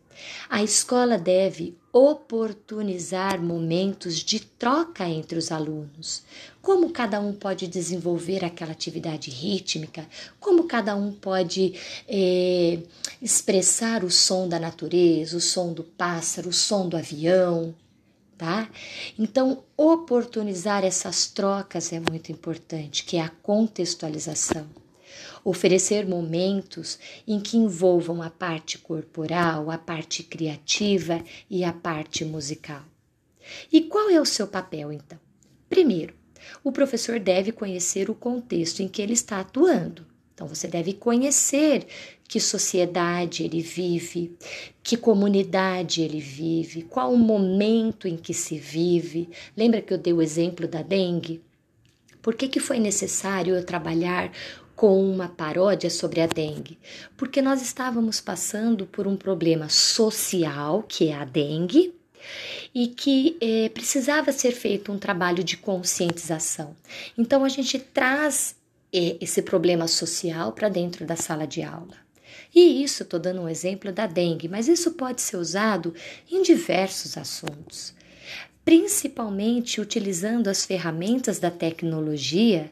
A 0.49 0.63
escola 0.63 1.19
deve 1.19 1.77
oportunizar 1.93 3.41
momentos 3.41 4.19
de 4.19 4.41
troca 4.41 5.09
entre 5.09 5.37
os 5.37 5.53
alunos. 5.53 6.23
Como 6.61 6.91
cada 6.91 7.21
um 7.21 7.33
pode 7.33 7.67
desenvolver 7.67 8.45
aquela 8.45 8.73
atividade 8.73 9.31
rítmica, 9.31 10.09
como 10.41 10.65
cada 10.65 10.95
um 10.95 11.13
pode 11.13 11.75
é, 12.09 12.79
expressar 13.21 14.05
o 14.05 14.11
som 14.11 14.49
da 14.49 14.59
natureza, 14.59 15.37
o 15.37 15.41
som 15.41 15.73
do 15.73 15.83
pássaro, 15.83 16.49
o 16.49 16.53
som 16.53 16.89
do 16.89 16.97
avião 16.97 17.75
tá? 18.43 18.69
Então, 19.17 19.63
oportunizar 19.77 20.85
essas 20.85 21.29
trocas 21.29 21.93
é 21.93 22.01
muito 22.01 22.33
importante, 22.33 23.05
que 23.05 23.17
é 23.17 23.21
a 23.21 23.29
contextualização. 23.29 24.67
Oferecer 25.45 26.09
momentos 26.09 26.99
em 27.25 27.39
que 27.39 27.57
envolvam 27.57 28.21
a 28.21 28.29
parte 28.29 28.79
corporal, 28.79 29.71
a 29.71 29.79
parte 29.79 30.25
criativa 30.25 31.23
e 31.49 31.63
a 31.63 31.73
parte 31.73 32.25
musical. 32.25 32.83
E 33.71 33.83
qual 33.83 34.11
é 34.11 34.21
o 34.21 34.27
seu 34.27 34.49
papel, 34.49 34.93
então? 34.93 35.21
Primeiro, 35.71 36.13
o 36.65 36.73
professor 36.73 37.21
deve 37.21 37.53
conhecer 37.53 38.11
o 38.11 38.15
contexto 38.15 38.81
em 38.81 38.89
que 38.89 39.01
ele 39.01 39.13
está 39.13 39.39
atuando. 39.39 40.05
Então, 40.35 40.47
você 40.47 40.67
deve 40.67 40.95
conhecer 40.95 41.87
que 42.33 42.41
sociedade 42.41 43.45
ele 43.45 43.61
vive, 43.61 44.35
que 44.83 44.97
comunidade 44.97 46.01
ele 46.01 46.21
vive, 46.21 46.83
qual 46.83 47.13
o 47.13 47.19
momento 47.19 48.09
em 48.09 48.17
que 48.17 48.33
se 48.33 48.57
vive. 48.57 49.29
Lembra 49.55 49.83
que 49.83 49.93
eu 49.93 49.99
dei 49.99 50.15
o 50.15 50.23
exemplo 50.23 50.67
da 50.67 50.81
dengue? 50.81 51.43
Por 52.23 52.35
que, 52.35 52.49
que 52.49 52.59
foi 52.59 52.79
necessário 52.79 53.55
eu 53.55 53.63
trabalhar 53.63 54.33
com 54.75 54.99
uma 55.05 55.29
paródia 55.29 55.91
sobre 55.91 56.23
a 56.23 56.27
dengue? 56.27 56.79
Porque 57.19 57.43
nós 57.43 57.61
estávamos 57.61 58.21
passando 58.21 58.87
por 58.87 59.07
um 59.07 59.17
problema 59.17 59.69
social, 59.69 60.83
que 60.85 61.09
é 61.09 61.15
a 61.15 61.27
dengue, 61.27 61.93
e 62.75 62.87
que 62.87 63.37
eh, 63.41 63.69
precisava 63.69 64.33
ser 64.33 64.53
feito 64.53 64.91
um 64.91 64.99
trabalho 64.99 65.45
de 65.45 65.57
conscientização. 65.57 66.75
Então 67.19 67.45
a 67.45 67.49
gente 67.49 67.79
traz 67.79 68.57
esse 68.93 69.41
problema 69.41 69.89
social 69.89 70.53
para 70.53 70.69
dentro 70.69 71.07
da 71.07 71.17
sala 71.17 71.47
de 71.47 71.63
aula. 71.63 71.97
E 72.55 72.83
isso 72.83 73.03
estou 73.03 73.19
dando 73.19 73.41
um 73.41 73.49
exemplo 73.49 73.91
da 73.91 74.07
dengue, 74.07 74.49
mas 74.49 74.69
isso 74.69 74.93
pode 74.93 75.23
ser 75.23 75.37
usado 75.37 75.95
em 76.31 76.43
diversos 76.43 77.17
assuntos, 77.17 77.95
principalmente 78.65 79.81
utilizando 79.81 80.49
as 80.49 80.65
ferramentas 80.65 81.39
da 81.39 81.51
tecnologia 81.51 82.71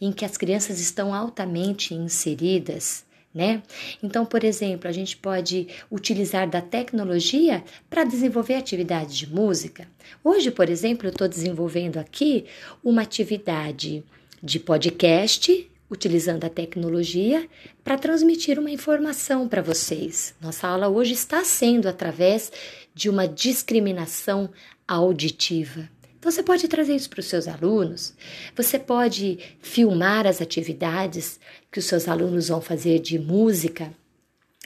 em 0.00 0.12
que 0.12 0.24
as 0.24 0.36
crianças 0.36 0.80
estão 0.80 1.14
altamente 1.14 1.94
inseridas. 1.94 3.04
Né? 3.32 3.62
Então, 4.02 4.26
por 4.26 4.42
exemplo, 4.42 4.88
a 4.88 4.92
gente 4.92 5.16
pode 5.16 5.68
utilizar 5.88 6.50
da 6.50 6.60
tecnologia 6.60 7.62
para 7.88 8.02
desenvolver 8.02 8.54
atividades 8.54 9.16
de 9.16 9.32
música. 9.32 9.86
Hoje, 10.24 10.50
por 10.50 10.68
exemplo, 10.68 11.06
eu 11.06 11.12
estou 11.12 11.28
desenvolvendo 11.28 11.98
aqui 11.98 12.46
uma 12.82 13.02
atividade 13.02 14.02
de 14.42 14.58
podcast 14.58 15.70
utilizando 15.90 16.44
a 16.44 16.50
tecnologia 16.50 17.48
para 17.82 17.98
transmitir 17.98 18.58
uma 18.58 18.70
informação 18.70 19.48
para 19.48 19.60
vocês. 19.60 20.34
Nossa 20.40 20.68
aula 20.68 20.88
hoje 20.88 21.12
está 21.12 21.44
sendo 21.44 21.88
através 21.88 22.52
de 22.94 23.10
uma 23.10 23.26
discriminação 23.26 24.48
auditiva. 24.86 25.88
Então, 26.18 26.30
você 26.30 26.42
pode 26.42 26.68
trazer 26.68 26.94
isso 26.94 27.08
para 27.08 27.20
os 27.20 27.26
seus 27.26 27.48
alunos, 27.48 28.14
você 28.54 28.78
pode 28.78 29.38
filmar 29.62 30.26
as 30.26 30.42
atividades 30.42 31.40
que 31.72 31.78
os 31.78 31.86
seus 31.86 32.06
alunos 32.06 32.48
vão 32.48 32.60
fazer 32.60 32.98
de 32.98 33.18
música 33.18 33.90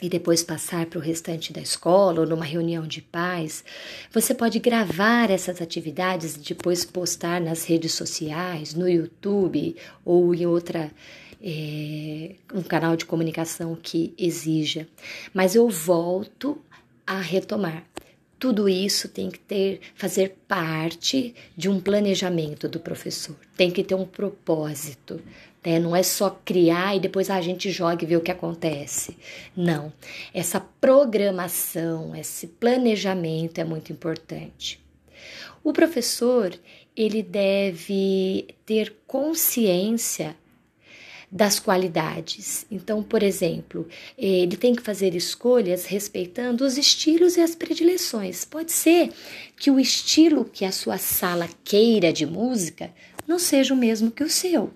e 0.01 0.09
depois 0.09 0.43
passar 0.43 0.85
para 0.87 0.99
o 0.99 1.01
restante 1.01 1.53
da 1.53 1.61
escola 1.61 2.21
ou 2.21 2.27
numa 2.27 2.43
reunião 2.43 2.85
de 2.85 3.01
pais. 3.01 3.63
Você 4.11 4.33
pode 4.33 4.59
gravar 4.59 5.31
essas 5.31 5.61
atividades 5.61 6.35
e 6.35 6.39
depois 6.39 6.83
postar 6.83 7.39
nas 7.39 7.63
redes 7.63 7.93
sociais, 7.93 8.73
no 8.73 8.89
YouTube 8.89 9.75
ou 10.03 10.35
em 10.35 10.45
outra 10.45 10.91
é, 11.41 12.35
um 12.53 12.61
canal 12.61 12.97
de 12.97 13.05
comunicação 13.05 13.77
que 13.81 14.13
exija. 14.17 14.87
Mas 15.33 15.55
eu 15.55 15.69
volto 15.69 16.61
a 17.07 17.19
retomar. 17.19 17.85
Tudo 18.37 18.67
isso 18.67 19.07
tem 19.07 19.31
que 19.31 19.39
ter, 19.39 19.79
fazer 19.95 20.35
parte 20.45 21.33
de 21.55 21.69
um 21.69 21.79
planejamento 21.79 22.67
do 22.67 22.81
professor. 22.81 23.35
Tem 23.55 23.71
que 23.71 23.83
ter 23.83 23.95
um 23.95 24.05
propósito. 24.05 25.21
Né? 25.65 25.79
Não 25.79 25.95
é 25.95 26.03
só 26.03 26.29
criar 26.45 26.95
e 26.95 26.99
depois 26.99 27.29
a 27.29 27.41
gente 27.41 27.71
joga 27.71 28.03
e 28.03 28.07
vê 28.07 28.15
o 28.15 28.21
que 28.21 28.31
acontece. 28.31 29.17
Não. 29.55 29.91
Essa 30.33 30.59
programação, 30.59 32.15
esse 32.15 32.47
planejamento 32.47 33.59
é 33.59 33.63
muito 33.63 33.91
importante. 33.91 34.79
O 35.63 35.73
professor, 35.73 36.53
ele 36.95 37.23
deve 37.23 38.47
ter 38.65 38.95
consciência 39.07 40.35
das 41.31 41.59
qualidades. 41.59 42.65
Então, 42.71 43.01
por 43.01 43.23
exemplo, 43.23 43.87
ele 44.17 44.55
tem 44.55 44.75
que 44.75 44.81
fazer 44.81 45.15
escolhas 45.15 45.85
respeitando 45.85 46.63
os 46.63 46.77
estilos 46.77 47.35
e 47.35 47.41
as 47.41 47.55
predileções. 47.55 48.45
Pode 48.45 48.71
ser 48.71 49.11
que 49.57 49.71
o 49.71 49.79
estilo 49.79 50.45
que 50.45 50.63
a 50.63 50.71
sua 50.71 50.97
sala 50.97 51.49
queira 51.63 52.13
de 52.13 52.25
música 52.25 52.91
não 53.27 53.39
seja 53.39 53.73
o 53.73 53.77
mesmo 53.77 54.11
que 54.11 54.23
o 54.23 54.29
seu. 54.29 54.71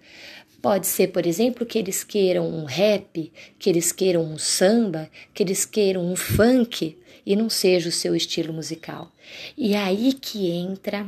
Pode 0.61 0.87
ser, 0.87 1.07
por 1.07 1.25
exemplo, 1.25 1.65
que 1.65 1.77
eles 1.77 2.03
queiram 2.03 2.47
um 2.49 2.65
rap, 2.65 3.31
que 3.57 3.69
eles 3.69 3.91
queiram 3.91 4.23
um 4.23 4.37
samba, 4.37 5.09
que 5.33 5.41
eles 5.41 5.65
queiram 5.65 6.05
um 6.05 6.15
funk 6.15 6.97
e 7.25 7.35
não 7.35 7.49
seja 7.49 7.89
o 7.89 7.93
seu 7.93 8.15
estilo 8.15 8.51
musical. 8.51 9.11
E 9.57 9.73
é 9.73 9.77
aí 9.77 10.13
que 10.13 10.49
entra 10.49 11.07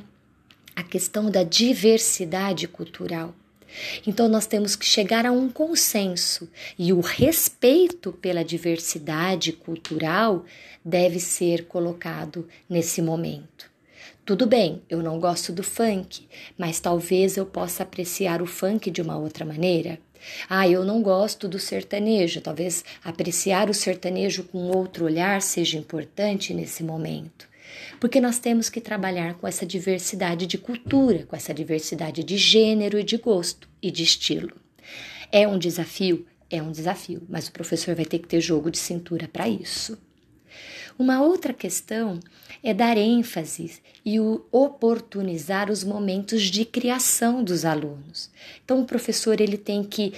a 0.75 0.83
questão 0.83 1.29
da 1.29 1.43
diversidade 1.43 2.67
cultural. 2.67 3.33
Então, 4.05 4.27
nós 4.27 4.45
temos 4.45 4.75
que 4.75 4.85
chegar 4.85 5.25
a 5.25 5.31
um 5.31 5.49
consenso 5.49 6.49
e 6.77 6.91
o 6.91 6.99
respeito 6.99 8.11
pela 8.11 8.43
diversidade 8.43 9.53
cultural 9.53 10.45
deve 10.83 11.19
ser 11.19 11.65
colocado 11.67 12.47
nesse 12.69 13.01
momento. 13.01 13.70
Tudo 14.23 14.45
bem, 14.45 14.83
eu 14.87 15.01
não 15.01 15.19
gosto 15.19 15.51
do 15.51 15.63
funk, 15.63 16.27
mas 16.55 16.79
talvez 16.79 17.37
eu 17.37 17.45
possa 17.45 17.81
apreciar 17.81 18.39
o 18.39 18.45
funk 18.45 18.91
de 18.91 19.01
uma 19.01 19.17
outra 19.17 19.43
maneira. 19.43 19.97
Ah, 20.47 20.69
eu 20.69 20.85
não 20.85 21.01
gosto 21.01 21.47
do 21.47 21.57
sertanejo, 21.57 22.39
talvez 22.39 22.85
apreciar 23.03 23.67
o 23.67 23.73
sertanejo 23.73 24.43
com 24.43 24.69
outro 24.69 25.05
olhar 25.05 25.41
seja 25.41 25.75
importante 25.75 26.53
nesse 26.53 26.83
momento. 26.83 27.49
Porque 27.99 28.21
nós 28.21 28.37
temos 28.37 28.69
que 28.69 28.79
trabalhar 28.79 29.33
com 29.35 29.47
essa 29.47 29.65
diversidade 29.65 30.45
de 30.45 30.57
cultura, 30.57 31.25
com 31.25 31.35
essa 31.35 31.51
diversidade 31.53 32.23
de 32.23 32.37
gênero 32.37 32.99
e 32.99 33.03
de 33.03 33.17
gosto 33.17 33.67
e 33.81 33.89
de 33.89 34.03
estilo. 34.03 34.55
É 35.31 35.47
um 35.47 35.57
desafio? 35.57 36.27
É 36.47 36.61
um 36.61 36.71
desafio, 36.71 37.23
mas 37.27 37.47
o 37.47 37.51
professor 37.51 37.95
vai 37.95 38.05
ter 38.05 38.19
que 38.19 38.27
ter 38.27 38.39
jogo 38.39 38.69
de 38.69 38.77
cintura 38.77 39.27
para 39.27 39.49
isso. 39.49 39.97
Uma 41.01 41.19
outra 41.19 41.51
questão 41.51 42.19
é 42.61 42.75
dar 42.75 42.95
ênfase 42.95 43.79
e 44.05 44.19
oportunizar 44.51 45.71
os 45.71 45.83
momentos 45.83 46.43
de 46.43 46.63
criação 46.63 47.43
dos 47.43 47.65
alunos. 47.65 48.29
Então 48.63 48.81
o 48.81 48.85
professor 48.85 49.41
ele 49.41 49.57
tem 49.57 49.83
que 49.83 50.13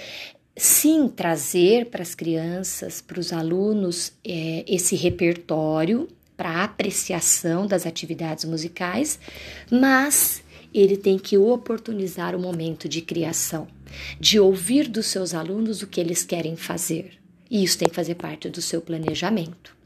sim 0.54 1.08
trazer 1.08 1.86
para 1.86 2.02
as 2.02 2.14
crianças, 2.14 3.00
para 3.00 3.18
os 3.18 3.32
alunos, 3.32 4.12
é, 4.22 4.62
esse 4.68 4.94
repertório 4.94 6.06
para 6.36 6.62
apreciação 6.62 7.66
das 7.66 7.86
atividades 7.86 8.44
musicais, 8.44 9.18
mas 9.70 10.42
ele 10.74 10.98
tem 10.98 11.18
que 11.18 11.38
oportunizar 11.38 12.36
o 12.36 12.38
momento 12.38 12.90
de 12.90 13.00
criação, 13.00 13.66
de 14.20 14.38
ouvir 14.38 14.86
dos 14.86 15.06
seus 15.06 15.32
alunos 15.32 15.80
o 15.80 15.86
que 15.86 15.98
eles 15.98 16.22
querem 16.22 16.56
fazer. 16.56 17.12
E 17.50 17.64
isso 17.64 17.78
tem 17.78 17.88
que 17.88 17.94
fazer 17.94 18.16
parte 18.16 18.50
do 18.50 18.60
seu 18.60 18.82
planejamento. 18.82 19.83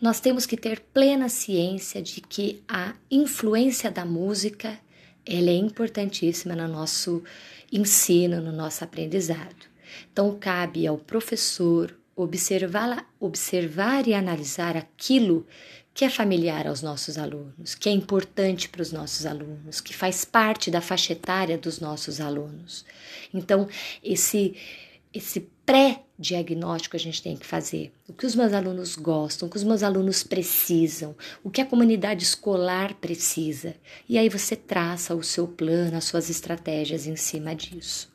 Nós 0.00 0.20
temos 0.20 0.44
que 0.44 0.56
ter 0.56 0.80
plena 0.80 1.28
ciência 1.28 2.02
de 2.02 2.20
que 2.20 2.62
a 2.68 2.94
influência 3.10 3.90
da 3.90 4.04
música 4.04 4.78
ela 5.24 5.50
é 5.50 5.54
importantíssima 5.54 6.54
no 6.54 6.68
nosso 6.68 7.24
ensino, 7.72 8.40
no 8.40 8.52
nosso 8.52 8.84
aprendizado. 8.84 9.66
Então, 10.12 10.36
cabe 10.38 10.86
ao 10.86 10.98
professor 10.98 11.96
observar, 12.14 13.06
observar 13.18 14.06
e 14.06 14.14
analisar 14.14 14.76
aquilo 14.76 15.46
que 15.92 16.04
é 16.04 16.10
familiar 16.10 16.66
aos 16.66 16.82
nossos 16.82 17.16
alunos, 17.16 17.74
que 17.74 17.88
é 17.88 17.92
importante 17.92 18.68
para 18.68 18.82
os 18.82 18.92
nossos 18.92 19.24
alunos, 19.24 19.80
que 19.80 19.94
faz 19.94 20.26
parte 20.26 20.70
da 20.70 20.82
faixa 20.82 21.14
etária 21.14 21.56
dos 21.56 21.80
nossos 21.80 22.20
alunos. 22.20 22.84
Então, 23.32 23.66
esse 24.04 24.54
esse 25.12 25.48
pré-diagnóstico 25.64 26.96
a 26.96 26.98
gente 26.98 27.22
tem 27.22 27.36
que 27.36 27.46
fazer. 27.46 27.92
O 28.08 28.12
que 28.12 28.26
os 28.26 28.34
meus 28.34 28.52
alunos 28.52 28.96
gostam, 28.96 29.48
o 29.48 29.50
que 29.50 29.56
os 29.56 29.64
meus 29.64 29.82
alunos 29.82 30.22
precisam, 30.22 31.16
o 31.42 31.50
que 31.50 31.60
a 31.60 31.66
comunidade 31.66 32.22
escolar 32.22 32.94
precisa. 32.94 33.74
E 34.08 34.16
aí 34.16 34.28
você 34.28 34.54
traça 34.54 35.14
o 35.14 35.22
seu 35.22 35.48
plano, 35.48 35.96
as 35.96 36.04
suas 36.04 36.30
estratégias 36.30 37.06
em 37.06 37.16
cima 37.16 37.54
disso. 37.54 38.14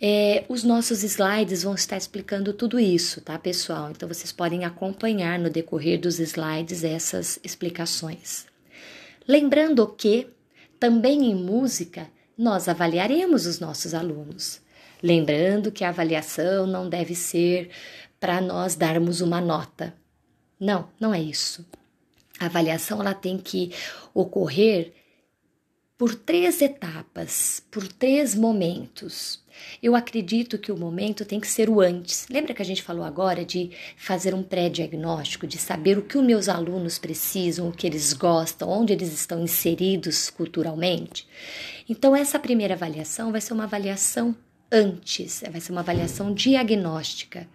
É, 0.00 0.44
os 0.48 0.64
nossos 0.64 1.02
slides 1.02 1.62
vão 1.62 1.74
estar 1.74 1.96
explicando 1.96 2.52
tudo 2.52 2.78
isso, 2.78 3.20
tá, 3.20 3.38
pessoal? 3.38 3.90
Então 3.90 4.06
vocês 4.06 4.32
podem 4.32 4.64
acompanhar 4.64 5.38
no 5.38 5.48
decorrer 5.48 5.98
dos 5.98 6.18
slides 6.18 6.84
essas 6.84 7.38
explicações. 7.42 8.44
Lembrando 9.26 9.86
que 9.86 10.28
também 10.78 11.30
em 11.30 11.34
música 11.34 12.10
nós 12.36 12.68
avaliaremos 12.68 13.46
os 13.46 13.58
nossos 13.60 13.94
alunos. 13.94 14.60
Lembrando 15.04 15.70
que 15.70 15.84
a 15.84 15.90
avaliação 15.90 16.66
não 16.66 16.88
deve 16.88 17.14
ser 17.14 17.68
para 18.18 18.40
nós 18.40 18.74
darmos 18.74 19.20
uma 19.20 19.38
nota. 19.38 19.92
Não, 20.58 20.88
não 20.98 21.12
é 21.12 21.20
isso. 21.20 21.62
A 22.40 22.46
avaliação 22.46 23.02
ela 23.02 23.12
tem 23.12 23.36
que 23.36 23.70
ocorrer 24.14 24.94
por 25.98 26.14
três 26.14 26.62
etapas, 26.62 27.62
por 27.70 27.86
três 27.86 28.34
momentos. 28.34 29.44
Eu 29.82 29.94
acredito 29.94 30.56
que 30.56 30.72
o 30.72 30.76
momento 30.78 31.26
tem 31.26 31.38
que 31.38 31.48
ser 31.48 31.68
o 31.68 31.82
antes. 31.82 32.26
Lembra 32.30 32.54
que 32.54 32.62
a 32.62 32.64
gente 32.64 32.82
falou 32.82 33.04
agora 33.04 33.44
de 33.44 33.72
fazer 33.98 34.34
um 34.34 34.42
pré-diagnóstico, 34.42 35.46
de 35.46 35.58
saber 35.58 35.98
o 35.98 36.02
que 36.02 36.16
os 36.16 36.24
meus 36.24 36.48
alunos 36.48 36.98
precisam, 36.98 37.68
o 37.68 37.72
que 37.72 37.86
eles 37.86 38.14
gostam, 38.14 38.70
onde 38.70 38.94
eles 38.94 39.12
estão 39.12 39.42
inseridos 39.42 40.30
culturalmente? 40.30 41.28
Então, 41.86 42.16
essa 42.16 42.38
primeira 42.38 42.72
avaliação 42.72 43.30
vai 43.30 43.42
ser 43.42 43.52
uma 43.52 43.64
avaliação 43.64 44.34
antes, 44.74 45.44
vai 45.50 45.60
ser 45.60 45.70
uma 45.70 45.82
avaliação 45.82 46.34
diagnóstica. 46.34 47.46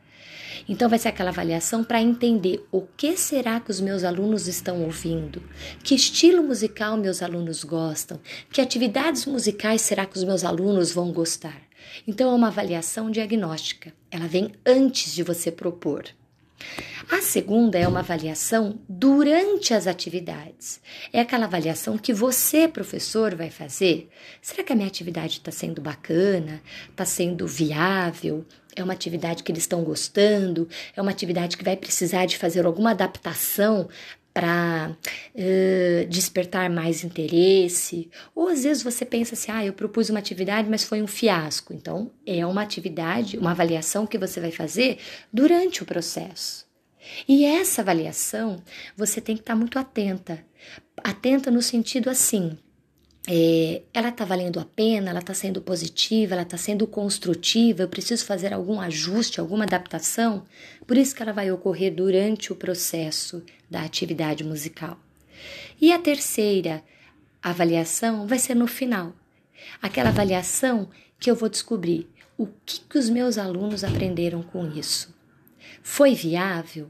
Então, 0.68 0.88
vai 0.88 0.98
ser 0.98 1.10
aquela 1.10 1.32
avaliação 1.32 1.84
para 1.84 2.02
entender 2.02 2.66
o 2.72 2.82
que 2.82 3.18
será 3.18 3.60
que 3.60 3.72
os 3.72 3.82
meus 3.82 4.04
alunos 4.04 4.48
estão 4.48 4.84
ouvindo, 4.84 5.44
que 5.84 5.96
estilo 5.96 6.42
musical 6.42 6.96
meus 6.96 7.22
alunos 7.22 7.64
gostam, 7.64 8.20
que 8.52 8.62
atividades 8.62 9.26
musicais 9.26 9.82
será 9.82 10.06
que 10.06 10.18
os 10.18 10.24
meus 10.24 10.44
alunos 10.44 10.92
vão 10.92 11.12
gostar. 11.12 11.62
Então, 12.08 12.32
é 12.32 12.34
uma 12.34 12.48
avaliação 12.48 13.12
diagnóstica, 13.12 13.94
ela 14.10 14.28
vem 14.28 14.52
antes 14.66 15.14
de 15.14 15.24
você 15.24 15.52
propor. 15.52 16.06
A 17.12 17.22
segunda 17.22 17.78
é 17.78 17.88
uma 17.88 18.02
avaliação 18.02 18.80
durante 18.88 19.74
as 19.74 19.88
atividades. 19.88 20.80
É 21.12 21.19
aquela 21.19 21.45
avaliação 21.45 21.98
que 21.98 22.13
você, 22.13 22.67
professor, 22.67 23.34
vai 23.36 23.50
fazer. 23.50 24.10
Será 24.41 24.63
que 24.63 24.72
a 24.72 24.76
minha 24.76 24.88
atividade 24.88 25.34
está 25.34 25.52
sendo 25.52 25.82
bacana? 25.82 26.62
Está 26.89 27.06
sendo 27.06 27.48
viável? 27.48 28.45
É 28.76 28.84
uma 28.84 28.93
atividade 28.93 29.43
que 29.43 29.52
eles 29.52 29.63
estão 29.63 29.84
gostando? 29.84 30.69
É 30.95 31.02
uma 31.02 31.12
atividade 31.12 31.58
que 31.58 31.63
vai 31.63 31.76
precisar 31.76 32.26
de 32.26 32.38
fazer 32.38 32.65
alguma 32.65 32.91
adaptação 32.91 33.89
para 34.34 34.92
uh, 35.36 36.08
despertar 36.08 36.70
mais 36.70 37.04
interesse, 37.04 38.10
ou 38.36 38.48
às 38.48 38.63
vezes 38.63 38.84
você 38.84 39.04
pensa 39.04 39.36
assim, 39.36 39.52
ah, 39.52 39.65
eu 39.65 39.74
propus 39.74 40.10
uma 40.10 40.20
atividade, 40.20 40.70
mas 40.70 40.84
foi 40.84 41.02
um 41.02 41.08
fiasco. 41.08 41.74
Então, 41.74 42.12
é 42.26 42.46
uma 42.46 42.62
atividade, 42.62 43.38
uma 43.38 43.52
avaliação 43.52 44.06
que 44.06 44.18
você 44.18 44.39
vai 44.39 44.52
fazer 44.52 44.98
durante 45.32 45.84
o 45.84 45.86
processo. 45.86 46.68
E 47.28 47.46
essa 47.46 47.82
avaliação 47.82 48.62
você 48.96 49.20
tem 49.20 49.36
que 49.36 49.42
estar 49.42 49.56
muito 49.56 49.80
atenta. 49.80 50.46
Atenta 51.04 51.50
no 51.50 51.62
sentido 51.62 52.10
assim, 52.10 52.58
é, 53.32 53.84
ela 53.94 54.10
está 54.10 54.26
valendo 54.26 54.60
a 54.60 54.65
pena, 54.65 55.12
ela 55.12 55.20
está 55.20 55.36
sendo 55.36 55.62
positiva, 55.62 56.34
ela 56.34 56.42
está 56.42 56.58
sendo 56.58 56.88
construtiva, 56.88 57.84
eu 57.84 57.88
preciso 57.88 58.26
fazer 58.26 58.52
algum 58.52 58.82
ajuste, 58.82 59.39
alguma 59.39 59.65
adaptação, 59.65 60.48
por 60.88 60.98
isso 60.98 61.13
que 61.13 61.22
ela 61.22 61.32
vai 61.32 61.52
ocorrer 61.52 61.94
durante 61.94 62.52
o 62.52 62.56
processo 62.56 63.44
da 63.70 63.84
atividade 63.84 64.44
musical. 64.44 64.98
E 65.80 65.94
a 65.94 66.00
terceira 66.00 66.84
avaliação 67.39 68.26
vai 68.26 68.39
ser 68.39 68.56
no 68.56 68.65
final, 68.65 69.13
aquela 69.80 70.10
avaliação 70.10 70.89
que 71.20 71.30
eu 71.30 71.36
vou 71.36 71.50
descobrir 71.50 72.10
o 72.36 72.48
que, 72.65 72.80
que 72.80 72.98
os 72.98 73.12
meus 73.12 73.38
alunos 73.38 73.84
aprenderam 73.84 74.42
com 74.42 74.72
isso. 74.72 75.13
Foi 75.84 76.15
viável? 76.15 76.89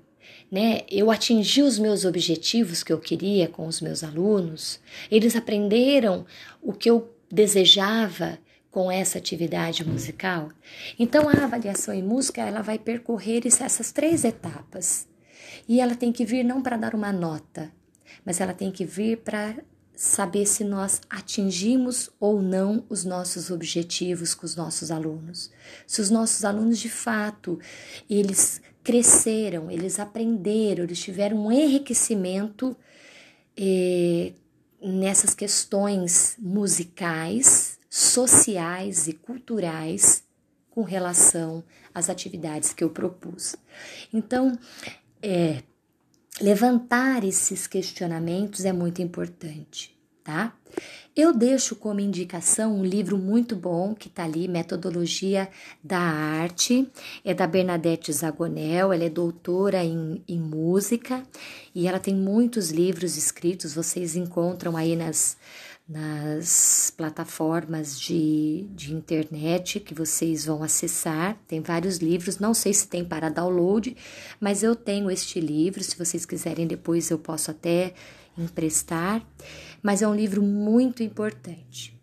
Né? 0.51 0.81
Eu 0.89 1.12
atingi 1.12 1.62
os 1.62 1.77
meus 1.77 2.05
objetivos 2.05 2.83
que 2.83 2.91
eu 2.91 2.99
queria 2.99 3.47
com 3.47 3.67
os 3.67 3.81
meus 3.81 4.03
alunos. 4.03 4.79
Eles 5.12 5.35
aprenderam 5.35 6.25
o 6.62 6.73
que 6.73 6.89
eu 6.89 7.13
desejava 7.31 8.39
com 8.71 8.91
essa 8.91 9.17
atividade 9.17 9.88
musical. 9.88 10.49
Então 10.97 11.27
a 11.27 11.43
avaliação 11.43 11.93
em 11.93 12.03
música, 12.03 12.41
ela 12.41 12.62
vai 12.62 12.77
percorrer 12.77 13.45
essas 13.45 13.91
três 13.91 14.23
etapas. 14.23 15.07
E 15.67 15.79
ela 15.79 15.95
tem 15.95 16.12
que 16.12 16.25
vir 16.25 16.43
não 16.43 16.62
para 16.62 16.77
dar 16.77 16.93
uma 16.95 17.12
nota, 17.12 17.71
mas 18.25 18.39
ela 18.39 18.53
tem 18.53 18.71
que 18.71 18.85
vir 18.85 19.17
para 19.17 19.55
saber 19.95 20.45
se 20.45 20.63
nós 20.63 21.01
atingimos 21.09 22.09
ou 22.19 22.41
não 22.41 22.85
os 22.88 23.03
nossos 23.03 23.51
objetivos 23.51 24.33
com 24.33 24.45
os 24.45 24.55
nossos 24.55 24.91
alunos. 24.91 25.51
Se 25.85 25.99
os 25.99 26.09
nossos 26.09 26.45
alunos 26.45 26.79
de 26.79 26.89
fato 26.89 27.59
eles 28.09 28.62
cresceram, 28.84 29.70
eles 29.70 30.00
aprenderam, 30.00 30.84
eles 30.84 31.00
tiveram 31.00 31.46
um 31.46 31.52
enriquecimento 31.52 32.76
eh, 33.58 34.34
nessas 34.82 35.34
questões 35.34 36.36
musicais, 36.39 37.78
sociais 37.89 39.08
e 39.08 39.13
culturais 39.13 40.24
com 40.70 40.84
relação 40.84 41.63
às 41.94 42.10
atividades 42.10 42.74
que 42.74 42.84
eu 42.84 42.89
propus. 42.89 43.56
Então, 44.13 44.58
é, 45.22 45.62
levantar 46.39 47.24
esses 47.24 47.68
questionamentos 47.68 48.63
é 48.63 48.72
muito 48.72 49.02
importante, 49.02 49.98
tá? 50.23 50.53
Eu 51.15 51.34
deixo 51.34 51.75
como 51.75 51.99
indicação 51.99 52.77
um 52.77 52.86
livro 52.86 53.17
muito 53.17 53.55
bom 53.55 53.93
que 53.93 54.08
está 54.08 54.23
ali, 54.23 54.47
Metodologia 54.47 55.49
da 55.84 55.99
Arte, 55.99 56.89
é 57.25 57.34
da 57.34 57.45
Bernadette 57.45 58.13
Zagonel, 58.13 58.93
ela 58.93 59.03
é 59.03 59.10
doutora 59.10 59.84
em, 59.84 60.23
em 60.27 60.39
música 60.39 61.23
e 61.75 61.88
ela 61.88 61.99
tem 61.99 62.15
muitos 62.15 62.69
livros 62.69 63.17
escritos, 63.17 63.73
vocês 63.73 64.15
encontram 64.15 64.77
aí 64.77 64.95
nas, 64.95 65.36
nas 65.89 66.93
plataformas 66.95 67.99
de, 67.99 68.67
de 68.75 68.93
internet 68.93 69.79
que 69.79 69.95
vocês 69.95 70.45
vão 70.45 70.62
acessar. 70.62 71.36
Tem 71.47 71.62
vários 71.62 71.97
livros, 71.97 72.38
não 72.38 72.53
sei 72.53 72.71
se 72.71 72.88
tem 72.88 73.03
para 73.03 73.27
download, 73.27 73.97
mas 74.39 74.62
eu 74.62 74.75
tenho 74.75 75.10
este 75.10 75.39
livro. 75.41 75.84
Se 75.84 75.97
vocês 75.97 76.27
quiserem, 76.27 76.67
depois 76.67 77.10
eu 77.10 77.17
posso 77.17 77.49
até 77.49 77.95
emprestar. 78.38 79.22
Mas 79.82 80.02
é 80.02 80.08
um 80.08 80.15
livro 80.15 80.42
muito 80.42 81.04
importante. 81.04 82.00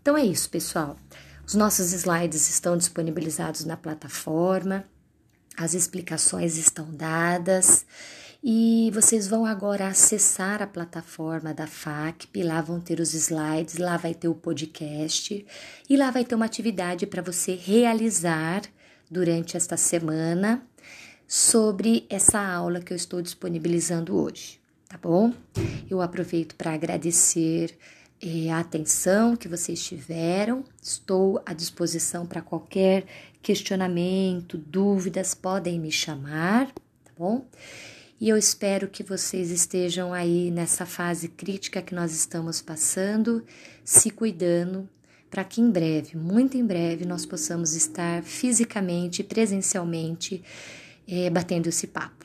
Então 0.00 0.16
é 0.16 0.24
isso, 0.24 0.48
pessoal. 0.50 0.96
Os 1.46 1.54
nossos 1.54 1.92
slides 1.92 2.48
estão 2.48 2.76
disponibilizados 2.76 3.64
na 3.64 3.76
plataforma, 3.76 4.84
as 5.56 5.74
explicações 5.74 6.56
estão 6.56 6.90
dadas. 6.92 7.84
E 8.42 8.90
vocês 8.94 9.28
vão 9.28 9.44
agora 9.44 9.88
acessar 9.88 10.62
a 10.62 10.66
plataforma 10.66 11.52
da 11.52 11.66
FACP, 11.66 12.42
lá 12.42 12.62
vão 12.62 12.80
ter 12.80 12.98
os 12.98 13.12
slides, 13.12 13.76
lá 13.76 13.98
vai 13.98 14.14
ter 14.14 14.28
o 14.28 14.34
podcast 14.34 15.44
e 15.88 15.96
lá 15.96 16.10
vai 16.10 16.24
ter 16.24 16.34
uma 16.34 16.46
atividade 16.46 17.06
para 17.06 17.20
você 17.20 17.54
realizar 17.54 18.62
durante 19.10 19.56
esta 19.56 19.76
semana 19.76 20.62
sobre 21.26 22.06
essa 22.08 22.40
aula 22.40 22.80
que 22.80 22.92
eu 22.92 22.96
estou 22.96 23.20
disponibilizando 23.20 24.16
hoje, 24.16 24.59
tá 24.90 24.98
bom? 24.98 25.32
Eu 25.88 26.02
aproveito 26.02 26.56
para 26.56 26.74
agradecer 26.74 27.78
a 28.52 28.58
atenção 28.58 29.36
que 29.36 29.46
vocês 29.46 29.82
tiveram. 29.82 30.64
Estou 30.82 31.40
à 31.46 31.54
disposição 31.54 32.26
para 32.26 32.42
qualquer 32.42 33.06
questionamento, 33.40 34.58
dúvidas, 34.58 35.32
podem 35.32 35.78
me 35.78 35.92
chamar, 35.92 36.66
tá 36.66 37.12
bom? 37.16 37.46
E 38.20 38.28
eu 38.28 38.36
espero 38.36 38.88
que 38.88 39.04
vocês 39.04 39.50
estejam 39.50 40.12
aí 40.12 40.50
nessa 40.50 40.84
fase 40.84 41.28
crítica 41.28 41.80
que 41.80 41.94
nós 41.94 42.12
estamos 42.12 42.60
passando, 42.60 43.44
se 43.84 44.10
cuidando, 44.10 44.88
para 45.30 45.44
que 45.44 45.60
em 45.60 45.70
breve, 45.70 46.16
muito 46.16 46.58
em 46.58 46.66
breve, 46.66 47.06
nós 47.06 47.24
possamos 47.24 47.74
estar 47.76 48.24
fisicamente, 48.24 49.22
presencialmente, 49.22 50.42
é, 51.06 51.30
batendo 51.30 51.68
esse 51.68 51.86
papo, 51.86 52.19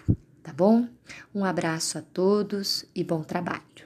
tá 0.46 0.54
bom? 0.54 0.88
Um 1.34 1.43
abraço 1.43 1.98
a 1.98 2.04
todos 2.04 2.86
e 2.93 3.04
bom 3.04 3.24
trabalho. 3.24 3.84